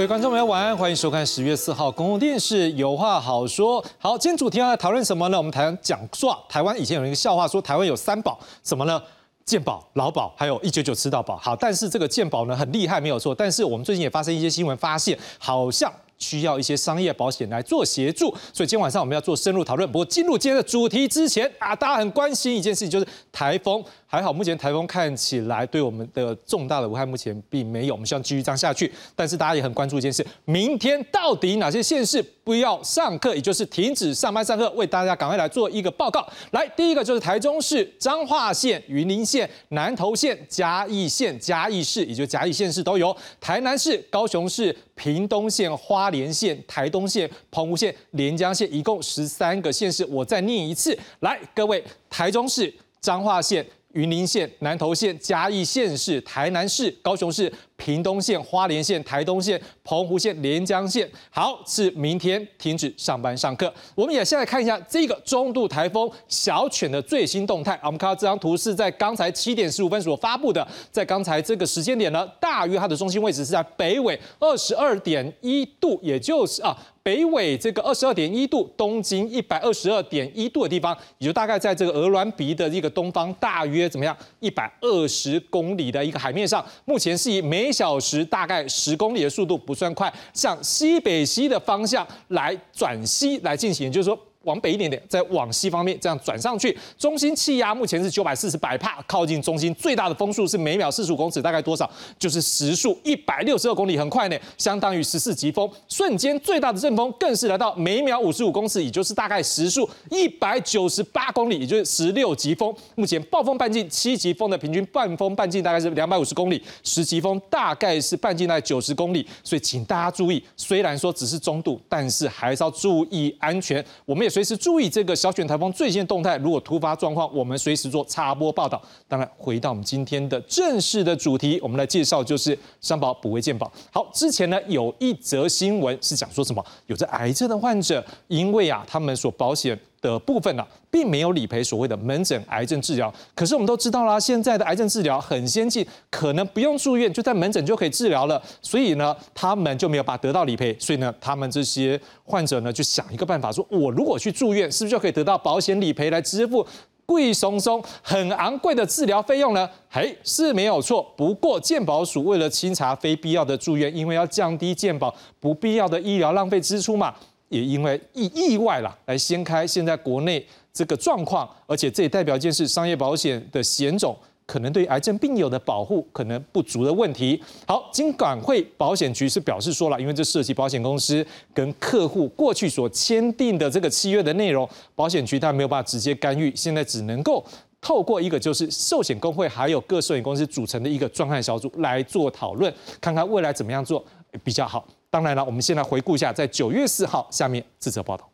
[0.00, 3.84] 各位观众朋友，晚安，欢迎收看十月四号公共电视有话好说。
[3.98, 5.36] 好，今天主题要来讨论什么呢？
[5.36, 9.02] 我们台湾讲说，台湾以前有一个笑话，说台湾有三宝，什么呢？
[9.44, 11.36] 健保、劳保，还有一九九吃到饱。
[11.36, 13.34] 好，但是这个健保呢很厉害，没有错。
[13.34, 18.30] 但是我们最近也发生一些新闻，发现好像需要一些商业保险来做协助。
[18.52, 19.90] 所以今天晚上我们要做深入讨论。
[19.90, 23.84] 不过进入今天的主题之前啊，大家很关心一件事情，就是台风。
[24.06, 28.92] 还好，目前台风看起来对我们的重大的危害目前并没有，我们希望继续这样下去。
[29.14, 34.68] 但是大家也很关注一件事：明天到底哪些县市不要上课，也就是停止上班上课？
[34.70, 36.28] 为大家赶快来做一个报告。
[36.50, 50.04] 来，第一个就是台中市、彰化县、云林县、南投县、嘉义县、嘉义市，也就嘉义县市都有；台南市、高雄市、屏东县、花连县、台东县、澎湖县、连江县，一共十三个县市。
[50.06, 53.66] 我再念一次，来，各位，台中市、彰化县。
[53.92, 57.52] 云林县、南投县、嘉义县市、台南市、高雄市。
[57.80, 63.72] 屏东县、花莲县、台东县、澎湖县、连江县，好，是明天停止上班上课。
[63.94, 67.80] 我们也现在看一下这个中度台风小犬的最新动态。
[67.82, 76.76] 我们看到这张图是在刚才七点十五分所发布的，在刚才这个时间点呢，大约它的中心位置是在北纬二十二点一度，也就是啊，
[77.10, 84.16] 北纬这个二十二点一度，东经一百二十二点一度的地方，也就大概在这个鹅銮鼻的一个东方，大约怎么样？
[84.38, 94.16] 一百二十公里的一个海面上，目前是以每小时大概十公里的速度不算快，向西北西的方向来转西来进行，就是说。
[94.44, 101.88] 往北一点点，再往西方面这样转上去，中心气压目前是九百四十百帕，靠近中心最大的风速是每秒四十五公尺，大概多少？
[102.18, 105.70] 就是时速一百六十二公里，很快呢，相当于十四级风。
[105.88, 112.74] 瞬间最大的阵风更是来到每秒五十五公尺，也就是大概时速一百九十八公里，也就是十六级风。
[112.94, 119.26] 目前暴风半径七级风的平均半风半径大概是两百五十公里，十级风大概是半径在九十公里。
[119.44, 123.84] 所以请大家注意，虽然说只是中度，但是还是要注意安全。
[124.06, 124.29] 我们也。
[124.30, 128.80] 随时注意这个小犬台风最新动态，如果突发状况，我们随时做插播报道。
[129.08, 133.70] 当然，回到我们今天的正式的主题，我们来介绍就是商保补位健保。
[133.92, 139.78] 好，之前呢有一则新闻是讲说什么，有着癌症的患者，因为啊他们所保险。
[140.00, 143.12] 的部分呢，并没有理赔所谓的门诊癌症治疗。
[143.34, 148.40] 可是我们都知道啦，现在的癌症治疗很先进，可能不用住院，就在门诊就可以治疗了。
[148.62, 150.74] 所以呢，他们就没有办法得到理赔。
[150.78, 156.66] 所以呢，他们这些患者呢，就想一个办法，说我如果去住院，是不是就可以得到保险理赔来支付
[157.04, 159.68] 贵松松很昂贵的治疗费用呢？
[159.90, 161.02] 嘿，是没有错。
[161.16, 167.12] 不过健保署为了清查非必要的住院，因为要降低健保不必要的医疗浪费支出嘛。
[167.50, 174.16] 也因为意意外啦，来掀开现在国内这个状况，而且这也代表一件事：商业保险的险种
[174.46, 177.40] 可能对癌症病友的保护可能不足的问题。
[177.66, 187.44] 好，金管会保险局是表示说了，因为这涉及保险公司跟客户过去所签订的这个契约的内容，保险局它没有办法直接干预，现在只能够
[187.80, 194.04] 透过一个就是寿险工会还有各寿险公司组成的一个专案小组来做讨论，看看未来怎么样做
[194.44, 194.86] 比较好。
[195.10, 198.30] 当然了，我们先来回顾一下，在九月四号，下面这则报道。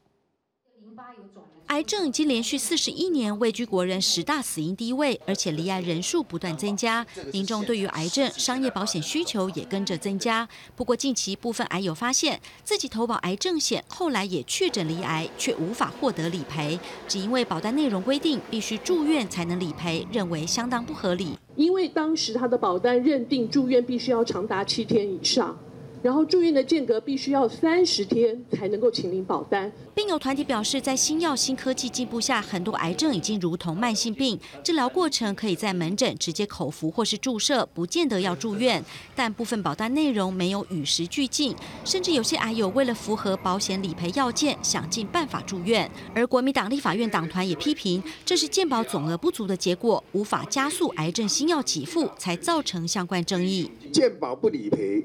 [1.66, 10.48] 癌症已经连续四十一年位居国人十大死因第一位，而且离癌人数不断增加，民众对于癌症商业保险需求也跟着增加。
[10.76, 16.78] 不过近期部分癌友发现自己投保癌症险，后来也确诊离癌，却无法获得理赔，
[17.08, 21.36] 只因为保单内容规定必须住院才能理赔，认为相当不合理。
[21.56, 25.58] 因为当时他的保单认定住院必须要长达七天以上。
[26.02, 29.70] 然后住院的间隔必须要三十天才能够请领保单。
[29.94, 38.84] 病友团体表示，在新药新科技进步下，很多癌症已经如同慢性病，治疗过程可以在门诊直接口服或是注射，不见得要住院。
[39.14, 41.54] 但部分保单内容没有与时俱进，
[41.84, 45.90] 甚至有些癌友为了符合保险理赔要件，想尽办法住院。
[46.14, 53.70] 而国民党立法院党团也批评，这是健保总额不足的结果，无法加速癌症新药给付，才造成相关争议。
[53.92, 55.04] 健保不理赔。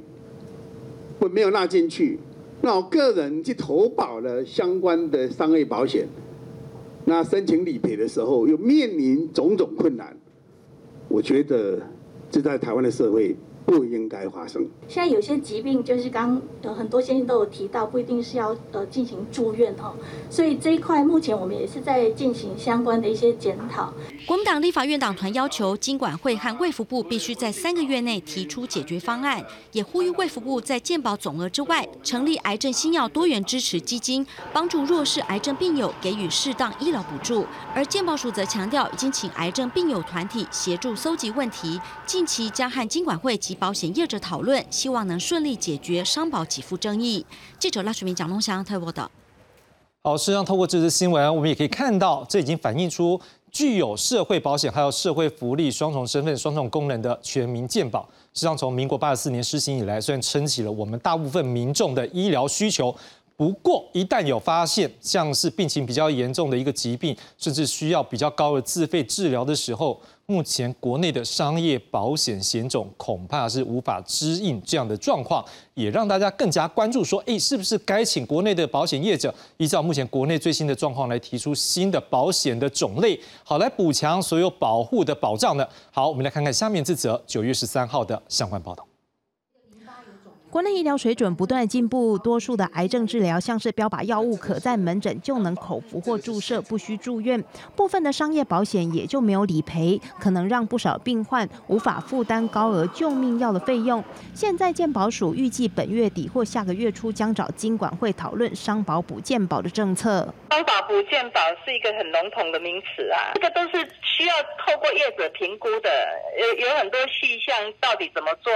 [1.21, 2.17] 我没有纳进去，
[2.61, 6.07] 那我个人去投保了相关的商业保险，
[7.05, 10.17] 那申请理赔的时候又面临种种困难，
[11.07, 11.79] 我觉得
[12.31, 13.35] 这在台湾的社会。
[13.65, 14.67] 不应该发生。
[14.87, 19.93] 现在有些疾病，就是刚呃很多先生都有提到，不一定是要呃进行住院哦，
[20.29, 23.93] 所以这一块目前我们也是在进行相关的一些检讨。
[24.27, 37.45] 国民党立法院党团要求经管会和卫福部必须在三个月内提出解决方案，也呼吁卫福部在健保总额之外，成立癌症新药多元支持基金，帮助弱势癌症病友给予适当医疗补助。
[37.73, 47.25] 而健保署则强调，已经请癌症病友团体协助搜集问题，近期将和经管会及保险业者讨论，希望能顺利解决商保给付争议。
[47.59, 49.11] 记者赖水明、蒋龙祥特报道。
[50.01, 53.19] 好，实上透过这则新闻，我们也可以看到，这已经反映出。
[53.51, 62.95] 具有社会保险还有社会福利双重身份、双重功能的全民健保，实际上从民国八十四年施行以来，虽然撑起了我们大部分民众的医疗需求。
[63.41, 75.43] 不过，一旦有发现像是病情比较严重的一个疾病，甚至需要比较高的自费治疗的时候，目前国内的商业保险险种恐怕是无法支应这样的状况，
[75.73, 85.67] 也让大家更加关注说，哎，是不是该请国内的保险业者依照目前国内最新的状况来提出新的保险的种类，好来补强所有保护的保障呢？
[85.89, 88.85] 好，我们来看看下面这则九月十三号的相关报道。
[90.51, 97.41] 国内医疗水准不断进步，多数的癌症治疗像是标靶药物，可在门诊就能口服或注射，不需住院。
[97.73, 104.03] 部分的商业保险也就没有理赔，可能让不少病患无法负担高额救命药的费用。
[104.33, 110.33] 现在健保署预计本月底或下个月初将找金管会讨论商保补健保的政策。
[110.49, 115.89] 商保补健保是一个很笼统的名词啊，这个都是需要透过业者评估的，
[116.37, 118.51] 有有很多细项到底怎么做。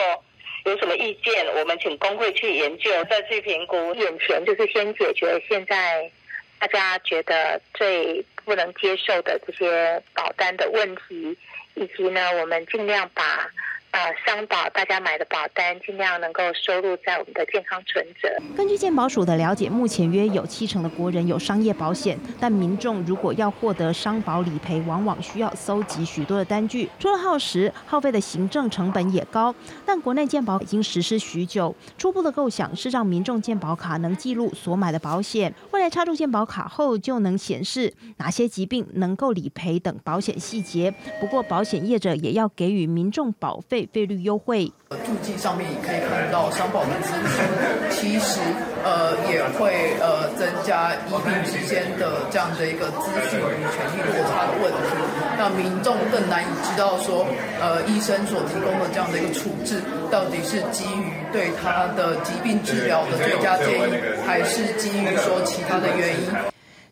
[0.65, 3.93] 有什么意见，我们请工会去研究，再去评估。
[3.95, 6.11] 眼前就是先解决现在
[6.59, 11.37] 大家觉得最不能接受的这些保单的问题，
[11.75, 13.49] 以及呢，我们尽量把。
[13.91, 18.27] 呃，商保大家买的保单尽量能够收入在我们的健康存折。
[18.53, 29.55] 根据健保署的了解，目前约有七成的国人有商业保险，但民众如果要获得商保理赔，往往需要搜集许多的单据，除了耗时，耗费的行政成本也高。
[29.85, 40.93] 但国内健保已经实施许久，初步的构想是让民众健保卡能记录所买的保险，未来插入健保卡后就能显示哪些疾病能够理赔等保险细节。
[41.21, 43.87] 不过保险业者也要给予民众保费。
[43.95, 48.39] 费率优惠，注记上面也可以看到商保的资金，其实
[48.85, 54.93] 呃也会呃增加医病之间的这样的一个资讯与权利落差的问题，
[55.37, 57.25] 那民众更难以知道说
[57.59, 63.93] 呃医生所提供的这样的一个处置，到底是基于对他的疾病治疗的最佳建议，
[64.25, 66.29] 还是基于说其他的原因。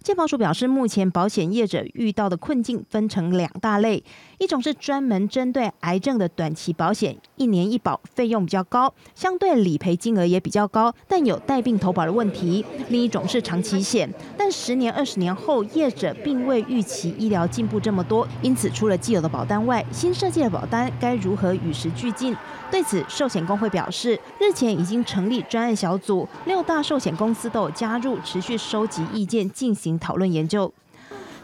[0.02, 4.04] 健保署表示，目前保险业者遇到的困境分成两大类，
[4.44, 22.36] 一种是专门针对癌症的短期保险，一年一保，费用比较高，相对理赔金额也比较高，但有带病投保的问题；另一种是长期险，但十年、二十年后，业者并未预期医疗进步这么多，因此除了既有的保单外，新设计的保单该如何与时俱进？
[22.70, 29.98] 对此，寿险工会表示，日前已经成立专案小组，六大寿险公司都有加入，持续收集意见，进行。
[29.98, 30.74] 讨论研究，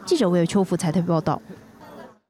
[0.05, 1.41] 记者魏秋福才特报道。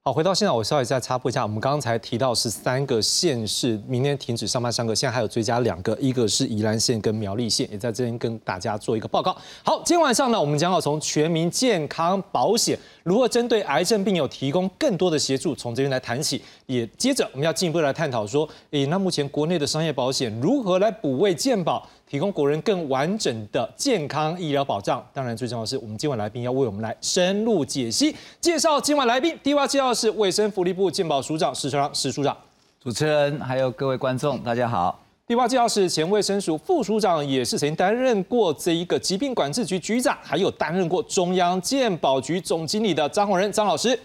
[0.10, 9.38] 好，回到现场，我稍微再插播一下，我们刚才提到是三个县市明天停止上班，三个现在还有追加两个，一个是宜兰县跟苗栗县，也在这边跟大家做一个报告。
[9.64, 16.42] 好，今天晚上呢，我们将要从全民健康保险如何针对癌症病友提供更多的协助，从这边来谈起。
[16.66, 21.88] 也接着我们要进一步来探讨说，诶，那目前国内的商业保险如何来补位健保？
[22.10, 25.06] 提供国人更完整的健康医疗保障。
[25.14, 29.38] 当然，最重要的是，我们今晚来宾要为我们来深入解析、介绍今晚来宾。
[29.44, 32.36] 第一位介绍的是卫生福利部健保署长史长史署长。
[32.82, 35.00] 主持人还有各位观众，大家好。
[35.28, 43.98] 第二位介绍是前卫生署副署长，也是曾经担任过这一个疾病管制局局长，还有担任过中央健保局总经理的张宏仁张老师。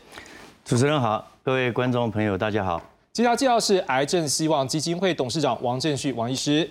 [0.63, 2.83] 主持人好，各位观众朋友大家好。
[3.15, 6.69] 接下来介绍是癌症希望基金会董事长王正旭王医师。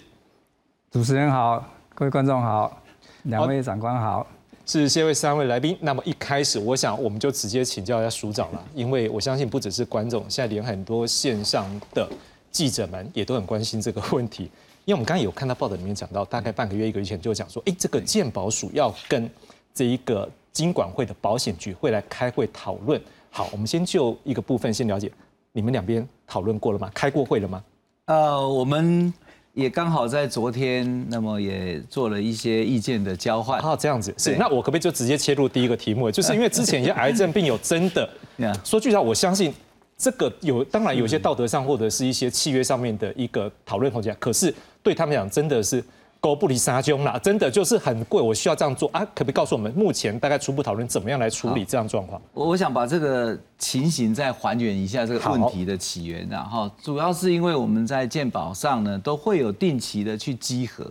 [0.94, 2.80] 主持人好，各位观众好，
[3.24, 4.28] 两位长官好，
[4.64, 5.76] 是谢位三位来宾。
[5.82, 12.08] 那么一开始，我想我们就直接请教一下署长了，因为我相信不只是观众，现在连很多线上的
[12.52, 14.44] 记者们也都很关心这个问题。
[14.86, 19.28] 因为我们刚刚有看到报道里面讲到，大概半个月一个月前就讲说，哎，这个健保署要跟
[19.74, 23.02] 这一个金管会的保险局会来开会讨论。
[23.32, 25.12] 好，我们先就一个部分先了解，
[25.54, 26.92] 你们两边讨论过了吗？
[26.94, 27.64] 开过会了吗？
[28.06, 29.12] 呃，我们。
[29.54, 33.60] 也刚好在昨天，那么也做了一些意见的交换。
[33.60, 34.36] 啊，这样子是。
[34.36, 36.10] 那我可不可以就直接切入第一个题目？
[36.10, 38.10] 就是因为之前一些癌症病友真的，
[38.66, 39.54] 说句实话，我相信
[39.96, 44.16] 这个有，当然有些道德上或者是一些契约上面的一个讨论空间。
[44.20, 45.84] 可是对他们讲，真的是
[46.24, 49.04] 狗不理沙中啦，真的就是很贵，我需要这样做啊？
[49.14, 52.22] 可不可以告诉我们，目前大概初步讨论怎么样来处理这样状况？
[52.34, 60.90] 我我想把这个情形再还原一下这个问题的起源，然后主要是因为我们在健保上呢都会有定期的去稽核，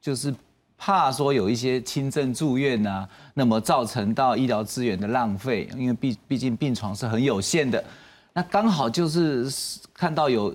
[0.00, 0.34] 就是
[0.76, 7.84] 怕说有一些轻症住院啊，那么造成到医疗资源的浪费，因为毕毕竟病床是很有限的，
[8.32, 9.48] 那刚好就是
[9.94, 10.52] 看到有。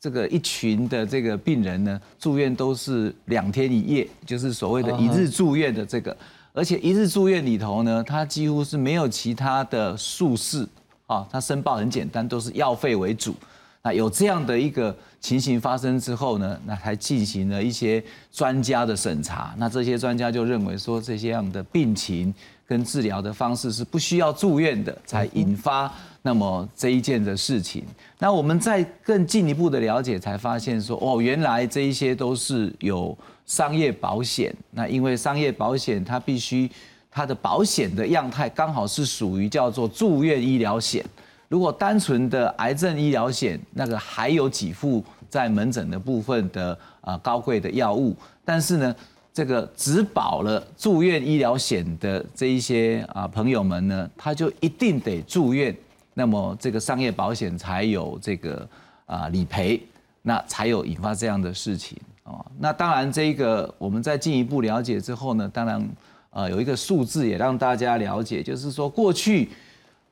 [0.00, 6.16] 这个一群的这个病人呢，住院都是两天一夜，就是所谓的一日住院的这个，
[6.52, 10.64] 而且一日住院里头呢，他几乎是没有其他的术式
[11.06, 13.34] 啊，他申报很简单，都是药费为主。
[13.82, 22.32] 那有这样的一个情形发生之后呢，那还进行了一些专家的审查，那这些专家就认为说，这些样的病情
[22.68, 25.90] 跟治疗的方式是不需要住院的，才引发。
[26.20, 27.82] 那么这一件的事情，
[28.18, 34.54] 那我们再更进一步的了解，才发现说，哦，原来这一些都是有商业保险。
[34.72, 36.70] 那因为商业保险，它必须
[37.10, 41.02] 它的保险的样态刚好是属于叫做住院医疗险。
[41.48, 48.94] 如果单纯的癌症医疗险，那个还有几副在门诊的部分的啊高贵的药物，但是呢，
[49.38, 55.72] 这个只保了住院医疗险的这一些啊朋友们呢，他就一定得住院。
[56.12, 58.68] 那么这个商业保险才有这个
[59.06, 59.80] 啊理赔，
[60.22, 62.44] 那才有引发这样的事情哦。
[62.58, 65.88] 那当然，这个我们在进一步了解之后呢，当然
[66.30, 69.50] 呃有一个数字也让大家了解，就是说过去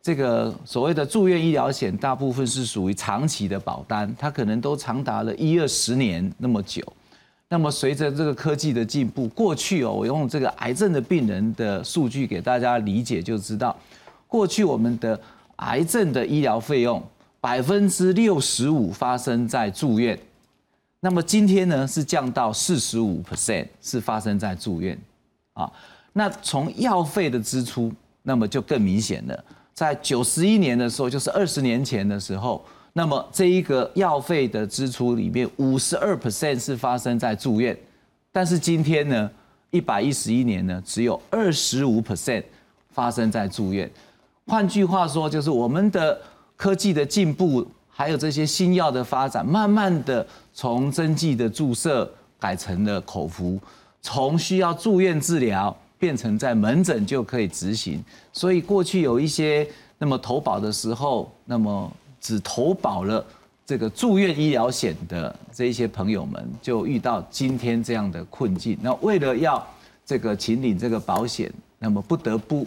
[0.01, 6.81] 这个所谓的住院医疗险，大部分是属于长期的保单，它可能都长达了一二十年那么久。
[7.49, 13.77] 那么随着这个科技的进步，过去哦，我用这个癌症的病人的数据给大家理解，就知道
[14.27, 15.21] 过去我们的。
[15.61, 17.03] 癌症的医疗费用
[17.41, 20.19] 百分之六十五发生在住院，
[21.01, 24.99] 那么今天呢是降到四十五 percent 是发生在住院，
[25.55, 25.73] 啊，
[26.13, 27.91] 那从药费的支出，
[28.23, 29.45] 那么就更明显了。
[29.73, 32.63] 在九十一年的时候，就是二十年前的时候，
[32.99, 37.77] 那么这一个药费的支出里面五十二 percent 是发生在住院，
[38.33, 39.31] 但是今天呢，
[39.71, 42.43] 一百一十一年呢，只有二十五 percent
[42.89, 43.91] 发生在住院。
[44.47, 46.19] 换句话说，就是我们的
[46.57, 52.11] 科技的进步，还有这些新药的发展，慢慢的从针剂的注射
[52.41, 53.61] 改成了口服，
[54.01, 58.03] 从需要住院治疗变成在门诊就可以执行。
[58.33, 63.25] 所以过去有一些那么投保的时候，那么只投保了
[63.65, 68.79] 这个住院医疗险的这一些朋友们，就遇到今天这样的困境。
[68.81, 69.67] 那为了要
[70.05, 72.67] 这个请领这个保险，那么不得不。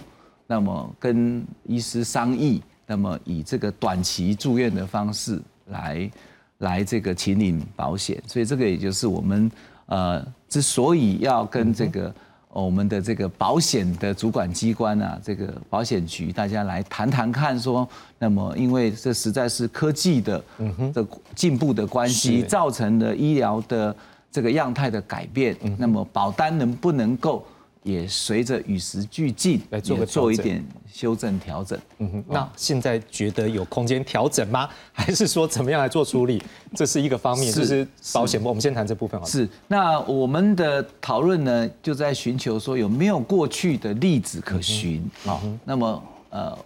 [0.52, 6.12] 那么跟医师商议，那么以这个短期住院的方式来
[6.58, 9.52] 来这个请领保险，所以这个也就是我们
[9.86, 12.12] 呃之所以要跟这个
[12.52, 17.88] 我们的这个保险的主管机关啊，这个保险局大家来谈谈看，说
[18.18, 20.44] 那么因为这实在是科技的
[20.94, 23.96] 的进步的关系，造成的医疗的
[24.32, 27.46] 这个样态的改变，那么保单能不能够？
[27.84, 31.80] 也随着与时俱进来做个做一点修正调整。
[32.00, 34.70] 嗯哼，那现在觉得有空间调整吗？
[34.92, 36.42] 还是说怎么样来做处理？
[36.76, 38.42] 这是一个方面，就是保险。
[38.44, 39.32] 我们先谈这部分好了。
[39.32, 45.42] 是，那我们的讨论呢，就在寻求说有没有过去的例子可循啊？
[45.64, 46.58] 那么呃，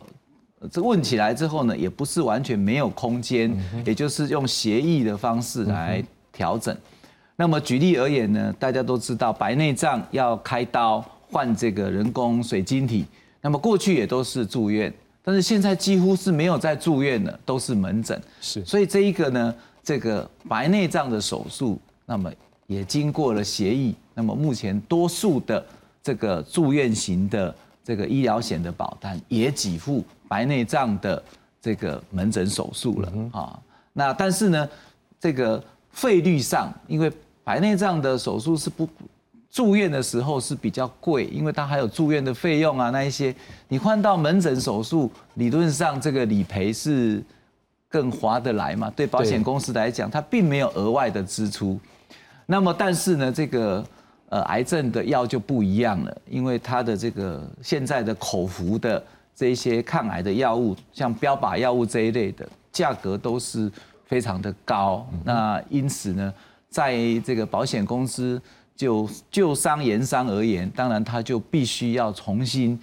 [0.72, 3.56] 这问起来之后呢，也不是完全没有空间，
[3.86, 6.76] 也就是用协议的方式来调整。
[7.36, 13.06] 那么举例而言呢，大家都知道白内障要开刀换这个人工水晶体，
[13.42, 18.22] 那么过去也都是住院，但是现在几乎是没有在住院了，都是门诊。
[18.40, 22.32] 是，所以这一个呢，这个白内障的手术，那么
[22.68, 25.66] 也经过了协议，那么目前多数的
[26.04, 31.22] 这个住院型的这个医疗险的保单也给付白内障的
[31.60, 33.60] 这个门诊手术了啊。
[33.92, 34.70] 那但是呢，
[35.20, 35.62] 这个
[35.92, 37.12] 费率上，因为
[37.44, 38.88] 白内障的手术是不
[39.52, 43.36] 住院的时候是比较贵，因为它还有住院的费用啊，那一些
[43.68, 47.24] 你换到门诊手术，理论上这个理赔是
[47.88, 48.92] 更划得来嘛？
[48.96, 51.80] 对保险公司来讲，它并没有额外的支出。
[52.48, 53.86] 那么但是呢，这个
[54.30, 59.04] 呃癌症的药就不一样了，因为它的这个现在的口服的
[59.36, 63.72] 这一些抗癌的药物，像标靶药物这一类的价格都是
[64.08, 65.08] 非常的高。
[65.24, 66.34] 那因此呢？
[66.74, 68.42] 在这个保险公司
[68.76, 72.80] 就就商言商而言，当然他就必须要重新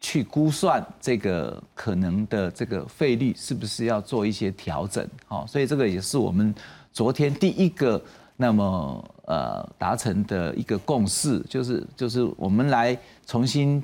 [0.00, 6.54] 去估算这个可能的这个费率是不是要做一些调整，好，所以这个也是我们
[6.90, 8.02] 昨天第一个
[8.38, 13.82] 那么呃达成的一个共识，就是就是我们来重新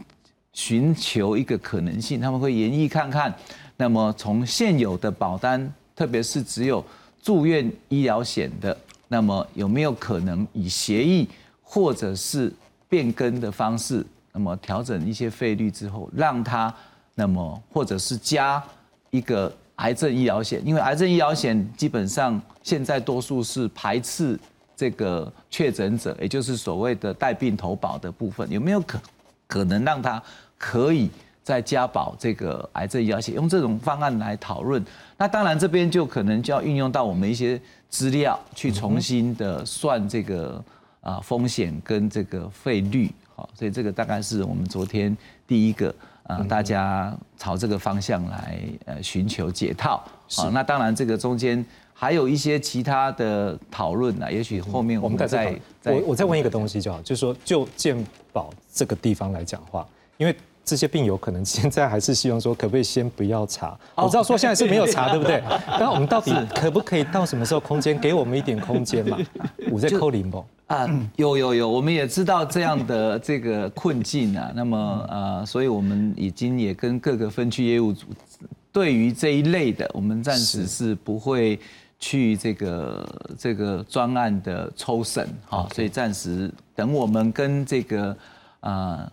[0.54, 3.34] 寻求一个可能性，他们会研议看看，
[3.76, 6.82] 那么从现有的保单，特别是只有
[7.22, 8.76] 住院医疗险的，
[9.12, 11.28] 那么有没有可能以协议
[11.60, 12.52] 或者是
[12.88, 16.72] 变更的方式，那么调整一些费率之后，让它
[17.16, 18.62] 那么或者是加
[19.10, 24.38] 一个癌症医疗险，因为癌症医疗险基本上现在多数是排斥
[24.76, 29.00] 这个确诊者，也就是所谓的带病投保的部分，有没有可
[29.48, 30.22] 可能让它
[30.56, 31.10] 可以
[31.50, 34.80] 再加保这个癌症医疗险，用这种方案来讨论？
[35.16, 40.64] 那当然这边就可能就要运用到我们一些资料，去重新的算这个
[41.00, 43.10] 啊风险跟这个费率。
[43.34, 45.92] 好所以这个大概是我们昨天第一个
[46.22, 50.04] 啊，大家朝这个方向来呃寻求解套。
[50.30, 59.84] 好，那当然这个中间还有一些其他的讨论呢，也许后面我们再我我再问一个东西就好，就是说就健保这个地方来讲话，
[60.16, 63.76] 因为这些病友可能现在还是希望说，可不可以先不要查？
[63.94, 65.42] 我知道说现在是没有查，对不对？
[65.80, 69.18] 那我们到底可不可以到什么时候空间给我们一点空间嘛？
[69.70, 70.44] 我在扣零不？
[70.66, 78.06] 啊，有有有，我们也知道这样的这个困境啊，那么呃，所以我们已经也跟各个分区业务组，
[78.70, 81.58] 对于这一类的，我们暂时是不会
[81.98, 88.16] 去这个这个专案的抽审哈，所以暂时等我们跟这个
[88.60, 89.10] 呃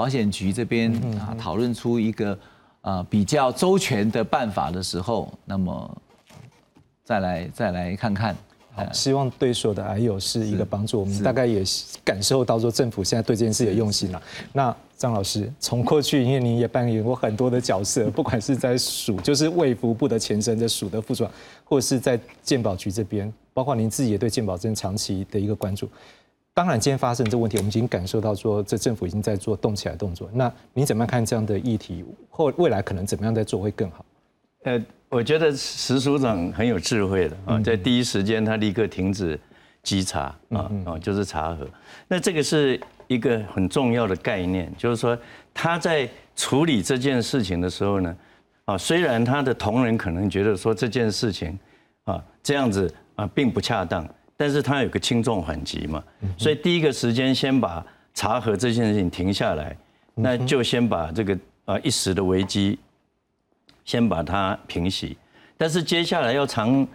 [0.00, 2.38] 保险局这边啊讨论出一个
[2.80, 6.02] 呃比较周全的办法的时候，那么
[7.04, 8.34] 再来再来看看。
[8.72, 11.00] 好希望对所有的癌友是一个帮助。
[11.00, 11.62] 我们大概也
[12.02, 14.22] 感受到说，政府现在对这件事有用心了。
[14.54, 25.86] 那张老师，从过去，因为你也扮演过很多的角色，不管是在署，就是卫福部的前身的署的副处长，或者是在健保局这边，包括您自己也对健保真长期的一个关注。
[26.60, 30.28] 当然，今天发生这个问题，我们已经感受到说，这政府已经在做动起来动作。
[30.34, 34.04] 那你怎么样看这样的议题，或未来可能怎么样在做会更好？
[34.64, 34.78] 呃。
[35.08, 39.40] 我觉得石署长很有智慧的啊，在第一时间他立刻停止
[39.82, 41.66] 稽查啊啊，就是查核。
[42.06, 45.18] 那这个是一个很重要的概念，就是说
[45.54, 48.16] 他在处理这件事情的时候呢，
[48.66, 51.58] 啊，虽然他的同仁可能觉得说这件事情
[52.04, 54.06] 啊这样子啊并不恰当，
[54.40, 56.02] 但是他有个轻重缓急嘛，
[56.38, 59.76] 所以第一个时间先把查核这件事情停下来，
[60.14, 62.78] 那就先把这个啊一时的危机。
[63.84, 65.16] 先把它平息，
[65.56, 66.86] 但是接下来要长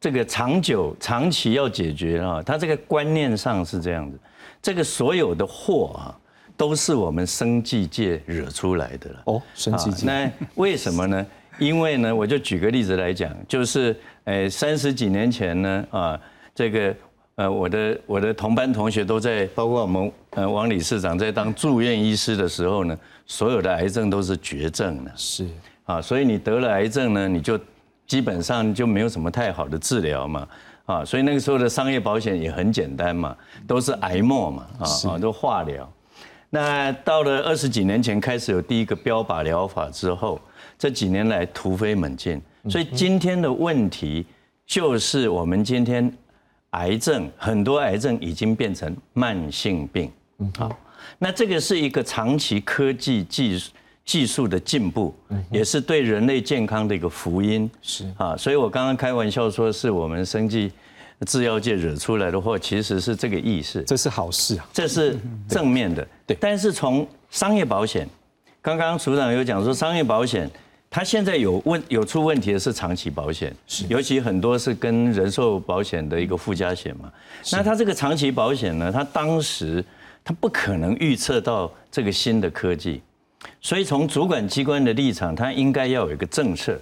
[0.00, 4.18] 这个长久、长期要解决啊，它这个观念上是这样子，
[4.60, 6.18] 这个所有的祸啊，
[6.56, 9.22] 都是我们生计界惹出来的了。
[9.26, 10.06] 哦，生计界。
[10.06, 11.24] 那为什么呢？
[11.60, 16.20] 因为呢，我就举个例子来讲，就是诶，三十几年前呢，啊，
[16.54, 16.94] 这个
[17.36, 25.12] 呃，我的我的同班同学都在，包括我们呃王理事长在当住院医师的时候呢，所有的癌症都是绝症的。
[25.16, 25.48] 是。
[25.84, 27.60] 啊，所以你得了癌症呢，你就
[28.06, 30.48] 基本上就没有什么太好的治疗嘛，
[30.86, 33.36] 啊，所以那个时候的商业保险也很简单嘛，
[33.66, 35.86] 都是癌末嘛，啊啊，都化疗。
[36.48, 40.40] 那到了二十几年前开始有第一个标靶疗法之后，
[40.78, 42.40] 这几年来突飞猛进，
[42.70, 44.24] 所以今天的问题
[44.64, 46.10] 就是我们今天
[46.74, 50.78] 癌症很多癌症已经变成慢性病，嗯好，
[51.18, 53.72] 那这个是一个长期科技技术。
[54.06, 55.14] 技术的进步，
[55.50, 57.70] 也是对人类健康的一个福音。
[57.80, 60.70] 是啊，所以我刚刚开玩笑说，是我们生计
[61.26, 63.82] 制药界惹出来的祸，其实是这个意思。
[63.84, 66.06] 这是好事啊，这是正面的。
[66.26, 68.06] 对，但是从商业保险，
[68.60, 70.50] 刚刚署长有讲说，商业保险
[70.94, 77.12] 它现在有问有出问题的是长期保险，是尤其很多是跟人寿保险的一个附加险嘛。
[77.50, 79.84] 那它这个长期保险呢，它当时
[80.22, 83.02] 它不可能预测到这个新的科技。
[83.60, 86.78] 所以从主管机关的立场，它应该要有一个政策。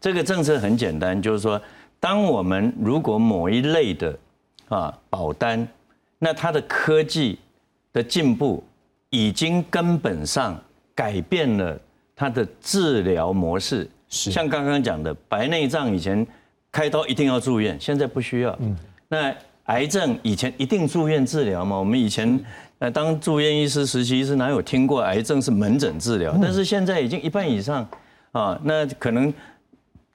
[0.00, 1.62] 这个政策很简单，就是说，
[2.00, 4.18] 当我们如果某一类的
[4.70, 5.68] 啊保单，
[6.18, 7.38] 那它的科技
[7.92, 8.64] 的进步
[9.10, 10.60] 已经根本上
[10.96, 11.80] 改变了
[12.14, 13.88] 它的治疗模式。
[14.08, 16.26] 是像刚刚讲的，白内障以前
[16.70, 18.56] 开刀一定要住院，现在不需要。
[18.60, 18.76] 嗯。
[19.08, 21.78] 那癌症以前一定住院治疗吗？
[21.78, 22.38] 我们以前。
[22.78, 26.36] 呃当住院医师实习医师哪有听过癌症是门诊治疗？
[26.42, 27.88] 但是现在已经一半以上
[28.32, 29.32] 啊，那可能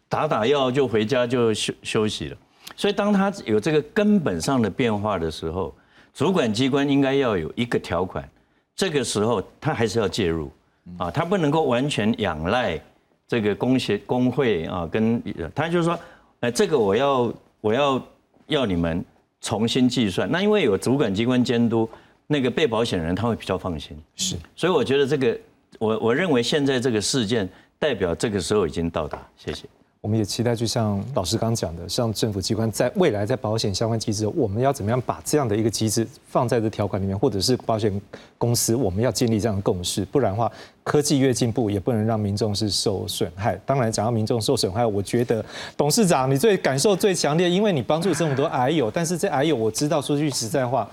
[0.09, 2.35] 打打药就回家就休休息了。
[2.75, 5.73] 所以当他有这个根本上的变化的时候，
[6.13, 8.29] 主管机关应该要有一个条款，
[8.75, 10.51] 这个时候他还是要介入
[10.97, 12.79] 啊，他不能够完全仰赖
[13.27, 15.21] 这个工协工会啊，跟
[15.53, 15.99] 他就是说，
[16.39, 18.01] 呃，这个我要我要
[18.47, 19.03] 要你们
[19.41, 20.29] 重新计算。
[20.31, 21.89] 那因为有主管机关监督，
[22.25, 23.97] 那个被保险人他会比较放心。
[24.15, 25.39] 是，所以我觉得这个，
[25.79, 27.47] 我我认为现在这个事件
[27.77, 29.21] 代表这个时候已经到达。
[29.35, 29.67] 谢谢。
[29.99, 38.01] 我们也期待，就像老师刚讲的，像政府机关在未来在保险相关机制，我们要怎么样把这样的一个机制放在这条款里面，或者是保险
[38.37, 40.49] 公司我们要建立这样的共识，不然的话，
[40.83, 43.59] 科技越进步，也不能让民众是受损害。
[43.65, 45.43] 当然，讲到民众受损害，我觉得
[45.75, 50.89] 董事长你最感受最强烈，因为你帮助这么多癌友，但是这癌友我知道，说句实在话，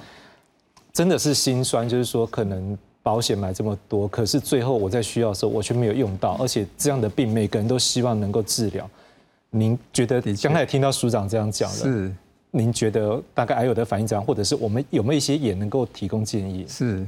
[0.93, 8.89] 真的是心酸，就是说可能保险买这么多，可是最后我在需要的时候我却没有用到，而且这样的病每个人都希望能够治疗。
[9.51, 12.13] 您觉得刚才听到署长这样讲了，是？
[12.51, 16.65] 您觉得大概还有的反应怎样，或者是我们有没有一些也能够提供建议？
[16.67, 17.05] 是，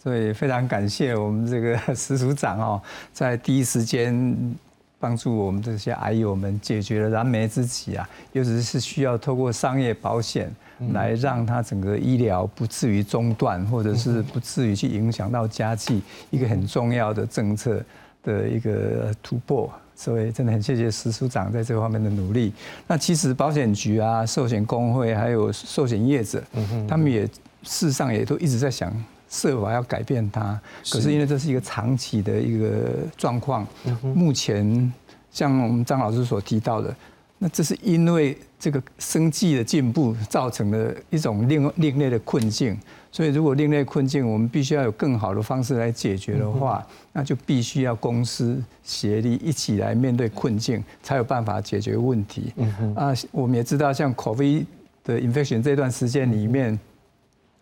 [0.00, 2.80] 所以非常感谢我们这个石署长哦，
[3.12, 4.54] 在第一时间
[5.00, 10.54] 帮助我们这些癌友们解决了燃眉之急啊，尤其是需要透过商业保险
[10.92, 17.82] 来让他整个医疗不至于中断，或者是不至于去影响到家计，一个很重要的政策
[18.22, 19.70] 的一个突破。
[19.94, 22.50] 所以真的很谢谢石署长在这方面的努力。
[22.86, 26.42] 那其实保险局啊、寿险工会还有寿险业者，
[26.88, 28.90] 他们也事实上也都一直在想
[29.28, 30.58] 设法要改变它。
[30.90, 32.88] 可是因为这是一个长期的一个
[33.18, 33.66] 状况，
[34.14, 34.90] 目前
[35.30, 36.96] 像我们张老师所提到的，
[37.42, 42.78] 那这是因为这个生计的进步造成的一种另另类的困境。
[43.10, 52.52] 所以，如果另类困境，我们必须要有更好的方式来解决的话，那就必须要公司协力一起来面对困境，才有办法解决问题。
[52.94, 54.64] 啊，我们也知道，像 COVID
[55.02, 56.78] 的 infection 这段时间里面，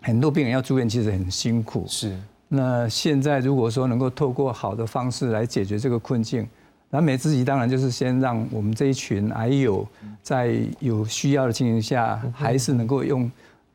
[0.03, 1.87] 很多病人要住院，其实很辛苦。
[1.89, 2.15] 是。
[2.49, 6.47] 那现在如果说能够透过好的方式来解决这个困境，
[6.91, 9.87] 那美之己当然就是先让我们这一群癌友
[10.23, 13.31] 在有需要的情形下，还是能够用。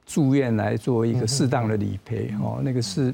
[0.06, 3.12] 住院来做一个适当的理赔，哦，那个是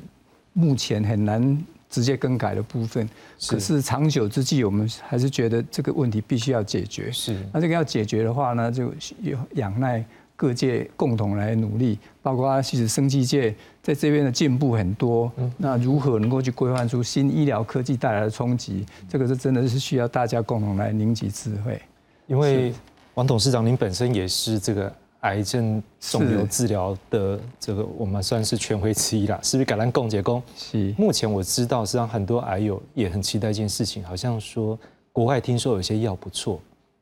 [0.53, 3.07] 目前很难直接更改的部分。
[3.47, 7.11] 可是长久之计，我们还是觉得这个问题必须要解决。
[7.11, 10.03] 是，那这个要解决的话呢，就有仰赖
[10.35, 13.55] 各界共同来努力，包括其实生技界
[13.89, 15.31] 在这边的进步很多。
[15.57, 18.85] 那如何能够去规范出新医疗科技带来的冲击？
[19.09, 21.81] 这个是真的是需要大家共同来凝集智慧。
[22.27, 22.71] 因为
[23.15, 24.93] 王董事长，您本身也是这个。
[25.23, 29.65] 癌症肿瘤治疗的这个，我们算是权威之一啦，是不是？
[29.65, 30.95] 橄榄共结工是。
[30.97, 34.79] 目前我知道，实际上很多癌友也很期待一件事情，好像说
[35.11, 36.61] 国外听说有些药不错。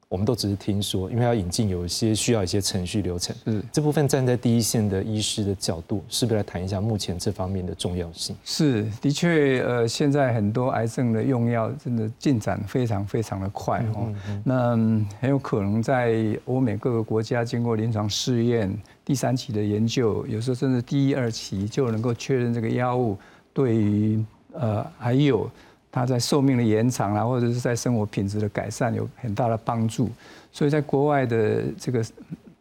[0.10, 3.36] 我们都只是听说，因为要引进，有一些需要一些程序流程。
[3.46, 8.34] 嗯这部分站在第一线的医师的角度，是不是来谈一下目前这方面的重要性？
[8.46, 14.14] 是，的确，呃，现在很多癌症的用药真的进展非常非常的快哦。
[14.46, 14.72] 那
[15.20, 23.18] 很有可能在欧美各个国家经过临床试验，第三期的研究，有时候甚至第一二期就能够确认这个药物
[23.54, 25.50] 对于呃还有。
[25.92, 30.10] 它在寿命的延长啊，或者是在生活品质的改善有很大的帮助，
[30.52, 32.06] 所以在国外的这个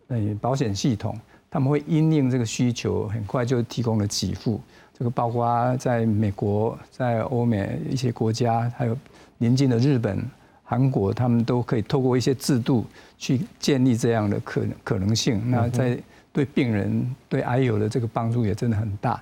[0.09, 1.19] 呃保险系统，
[1.51, 4.61] 他们会因应这个需求，很快就提供了给付。
[4.99, 8.97] 这个包括在美国、在欧美一些国家，还有
[9.39, 10.25] 邻近的日本、
[10.65, 12.87] 韩国，他们都可以透过一些制度
[13.19, 15.51] 去建立这样的可可能性。
[15.51, 15.99] 那在
[16.33, 19.21] 对病人、对癌友的这个帮助也真的很大。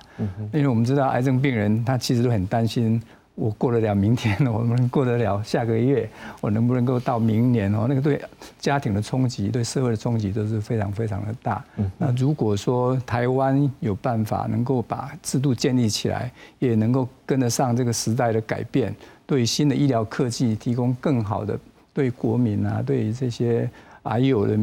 [0.53, 3.01] 因为我们知道癌症病人他其实都很担心。
[3.35, 7.85] 我过得了明天， 我们过得了下个月，我能不能够到明年哦？
[7.87, 8.19] 那个对
[8.57, 11.63] 家庭的冲击、对社会的冲击都是非常非常的大。
[11.97, 18.95] 那如果说台湾有办法能够把制度建立起来，也能够跟得上这个时代的改变，
[19.25, 21.59] 对新的医疗科技提供更好的
[21.93, 23.69] 对国民啊，对这些
[24.03, 24.57] 癌友的。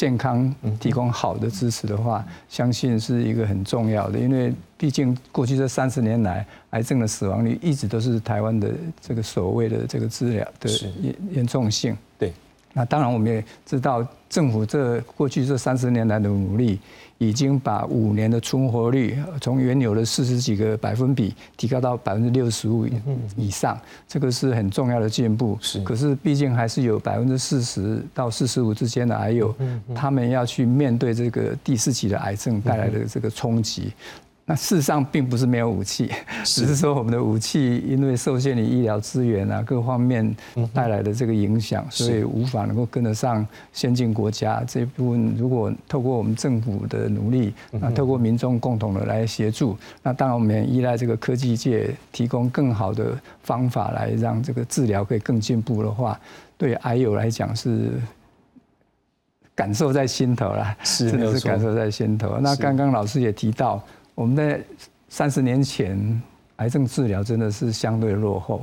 [0.00, 10.70] 健康提供好的支持的话，相信是一个很重要的，因为毕竟过去这三十年来，癌症的死亡率一直都是台湾的这个所谓的这个治疗的
[11.02, 11.94] 严严重性。
[12.18, 12.32] 对，
[12.72, 16.80] 那当然我们也知道，政府这过去这三十年来的努力。
[17.22, 22.86] 已经把五年的存活率从原有的四十几个百分比提高到百分之六十五
[23.36, 23.78] 以上，
[24.08, 25.58] 这个是很重要的进步。
[25.60, 29.54] 是，可是毕竟还是有百分之四十到四十五之间的癌友，
[29.94, 33.92] 他们要去面对这个第四期的癌症带来的这个冲击。
[34.50, 36.10] 那事实上并不是没有武器，
[36.42, 40.28] 只是说我们的武器因为受限于医疗资源啊各方面
[40.74, 45.36] 带来的这个影响，所以无法能够跟得上先进国家这一部分。
[45.38, 56.18] 如果透过我们政府的努力，那透过民众共同的来协助，那当然我们也依赖这个科技界提供更好的方法来让这个治疗可以更进步的话，
[56.58, 57.92] 对癌友来讲是。
[59.52, 62.38] 感受在心头啦，是， 真的是感受在心头。
[62.40, 63.82] 那刚刚老师也提到，
[64.20, 64.62] 我们在
[65.08, 66.22] 三十年前，
[66.56, 68.62] 癌症治疗真的是相对落后，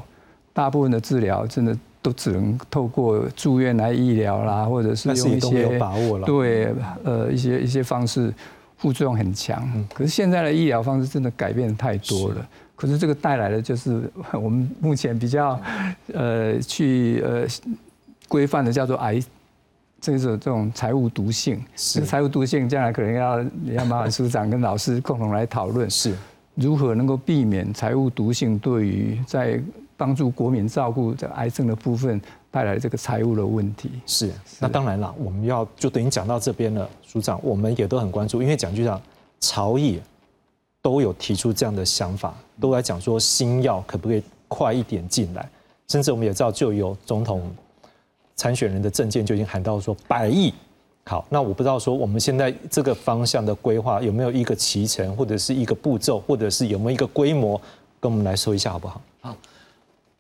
[0.54, 6.72] 大部分的治疗真的都只能透过住院来医疗啦，或者是用一些把握了，对，
[7.04, 8.32] 呃，一些一些方式，
[8.78, 9.68] 副作用很强。
[9.96, 15.60] 可是现在的医疗方式真的改变太多了，可是这个带来的就是我们目前比较
[16.14, 17.48] 呃去呃
[18.28, 19.20] 规范的叫做癌。
[20.00, 26.14] 这是这种财务毒性，这个财务毒性将来可能要要麻烦署长跟老师共同来讨论，是。
[26.56, 29.62] 如何能够避免财务毒性对于在
[29.96, 33.92] 帮助国民照顾这癌症的部分带来这个财务的问题。
[34.08, 39.00] 是，那当然了，我们要就等于讲到这边了，署长，我们也都很关注，因为讲句上，
[39.40, 40.00] 朝野
[40.82, 45.48] 都有提出这样的想法，都来讲说新药可不可以快一点进来，
[45.88, 47.52] 甚至我们也知道就有总统。
[48.38, 50.54] 参选人的证件就已经喊到说百亿，
[51.06, 57.60] 好，那我不知道说我们现在这个方向的规划有没有一个脐程，或者是一个步骤，或者是有没有一个规模，
[58.00, 59.02] 跟我们来说一下好不好？
[59.22, 59.38] 好，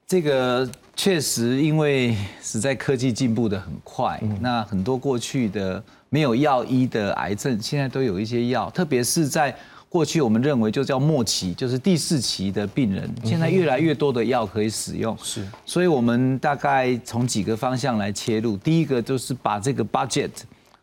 [0.05, 9.55] 这个确实因为实在科技进步的很快，那很多过去的没有药医的癌症，现在都有一些药，特别是在。
[9.89, 18.57] 过去我们认为就叫末期，就是第四期的病人，现在越来越多的药可以使用，是，所以我们大概从几个方向来切入。
[18.57, 20.29] 第一个就是把这个 budget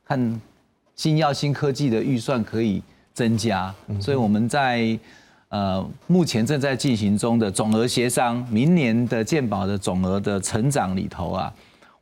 [0.05, 0.41] 和
[0.97, 4.99] 新药新科技的预算可以增加，所以我们在
[5.51, 11.53] 呃目前正在进行中的总额协商，明年的健保的总额的成长里头啊，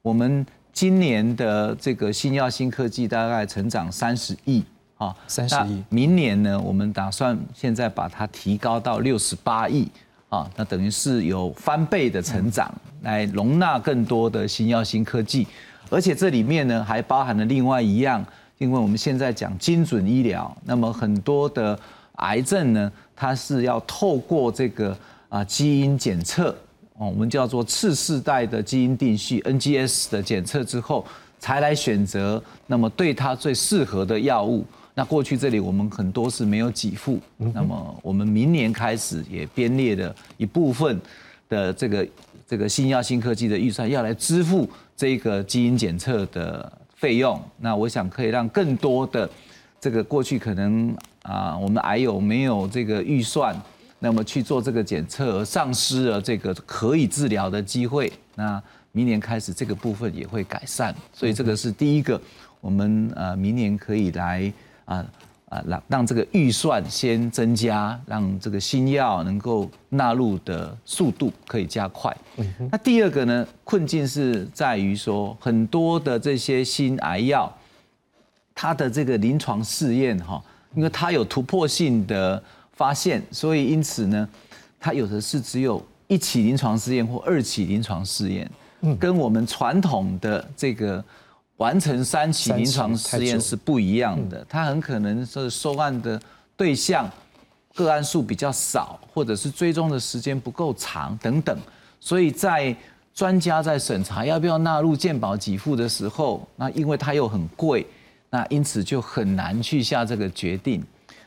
[0.03, 4.63] 我们今年的这个新药新科技大概成长三十亿。
[5.03, 5.83] 啊，三十亿。
[5.89, 9.89] 明年呢，我们打算现在把它提高到六十八亿
[10.29, 15.45] 啊，那等于是有翻倍的成长，来容纳更多的新药新科技。
[15.91, 18.25] 而且这里面呢，还包含了另外一样，
[18.59, 21.77] 因为我们现在讲精准医疗，那么很多的
[22.17, 24.97] 癌症呢，它是要透过这个
[25.29, 26.57] 啊基因检测
[26.97, 31.05] 哦，我们叫做次世代的基因定序 NGS 的检测之后，
[31.41, 34.65] 才来选择那么对它最适合的药物。
[34.95, 41.01] 那过去这里我们很多是没有给付，那么我们明年开始也编列的一部分
[41.49, 42.09] 的这个
[42.47, 47.41] 这个新药新科技的预算要来支付这个基因检测的费用。
[47.59, 49.29] 那我想可以让更多的
[49.81, 53.59] 这个过去可能啊我们还有没有这个预算，
[53.99, 58.13] 那么去做这个检测而丧失了这个可以治疗的机会。
[58.35, 62.21] 那明年开始这个部分也会改善，所以这个是第一个，
[62.61, 64.53] 我们呃明年可以来。
[64.85, 65.05] 啊
[65.49, 72.17] 啊，让让这个预算先增加，让这个新药能够纳入的速度可以加快。
[72.71, 77.55] 那第二个呢，困境是在于说，很多的这些新癌药，
[78.55, 80.43] 它的这个临床试验哈，
[80.75, 82.43] 因为它有突破性的
[82.73, 84.27] 发现，所以因此呢，
[84.81, 88.51] 它有的是只有一起临床试验或二起临床试验，
[88.99, 91.05] 跟我们传统的这个。
[91.63, 96.21] 完成三期临床试验是不一样的，它很可能是受案的
[96.57, 97.09] 对象
[97.73, 101.57] 个案数比较少，或者是追踪的时间不够长等等，
[102.01, 102.75] 所以在
[103.15, 107.87] 专家在审查要不要纳入健保给付的时候，那因为它又很贵，
[108.29, 110.83] 那因此就很难去下这个决定。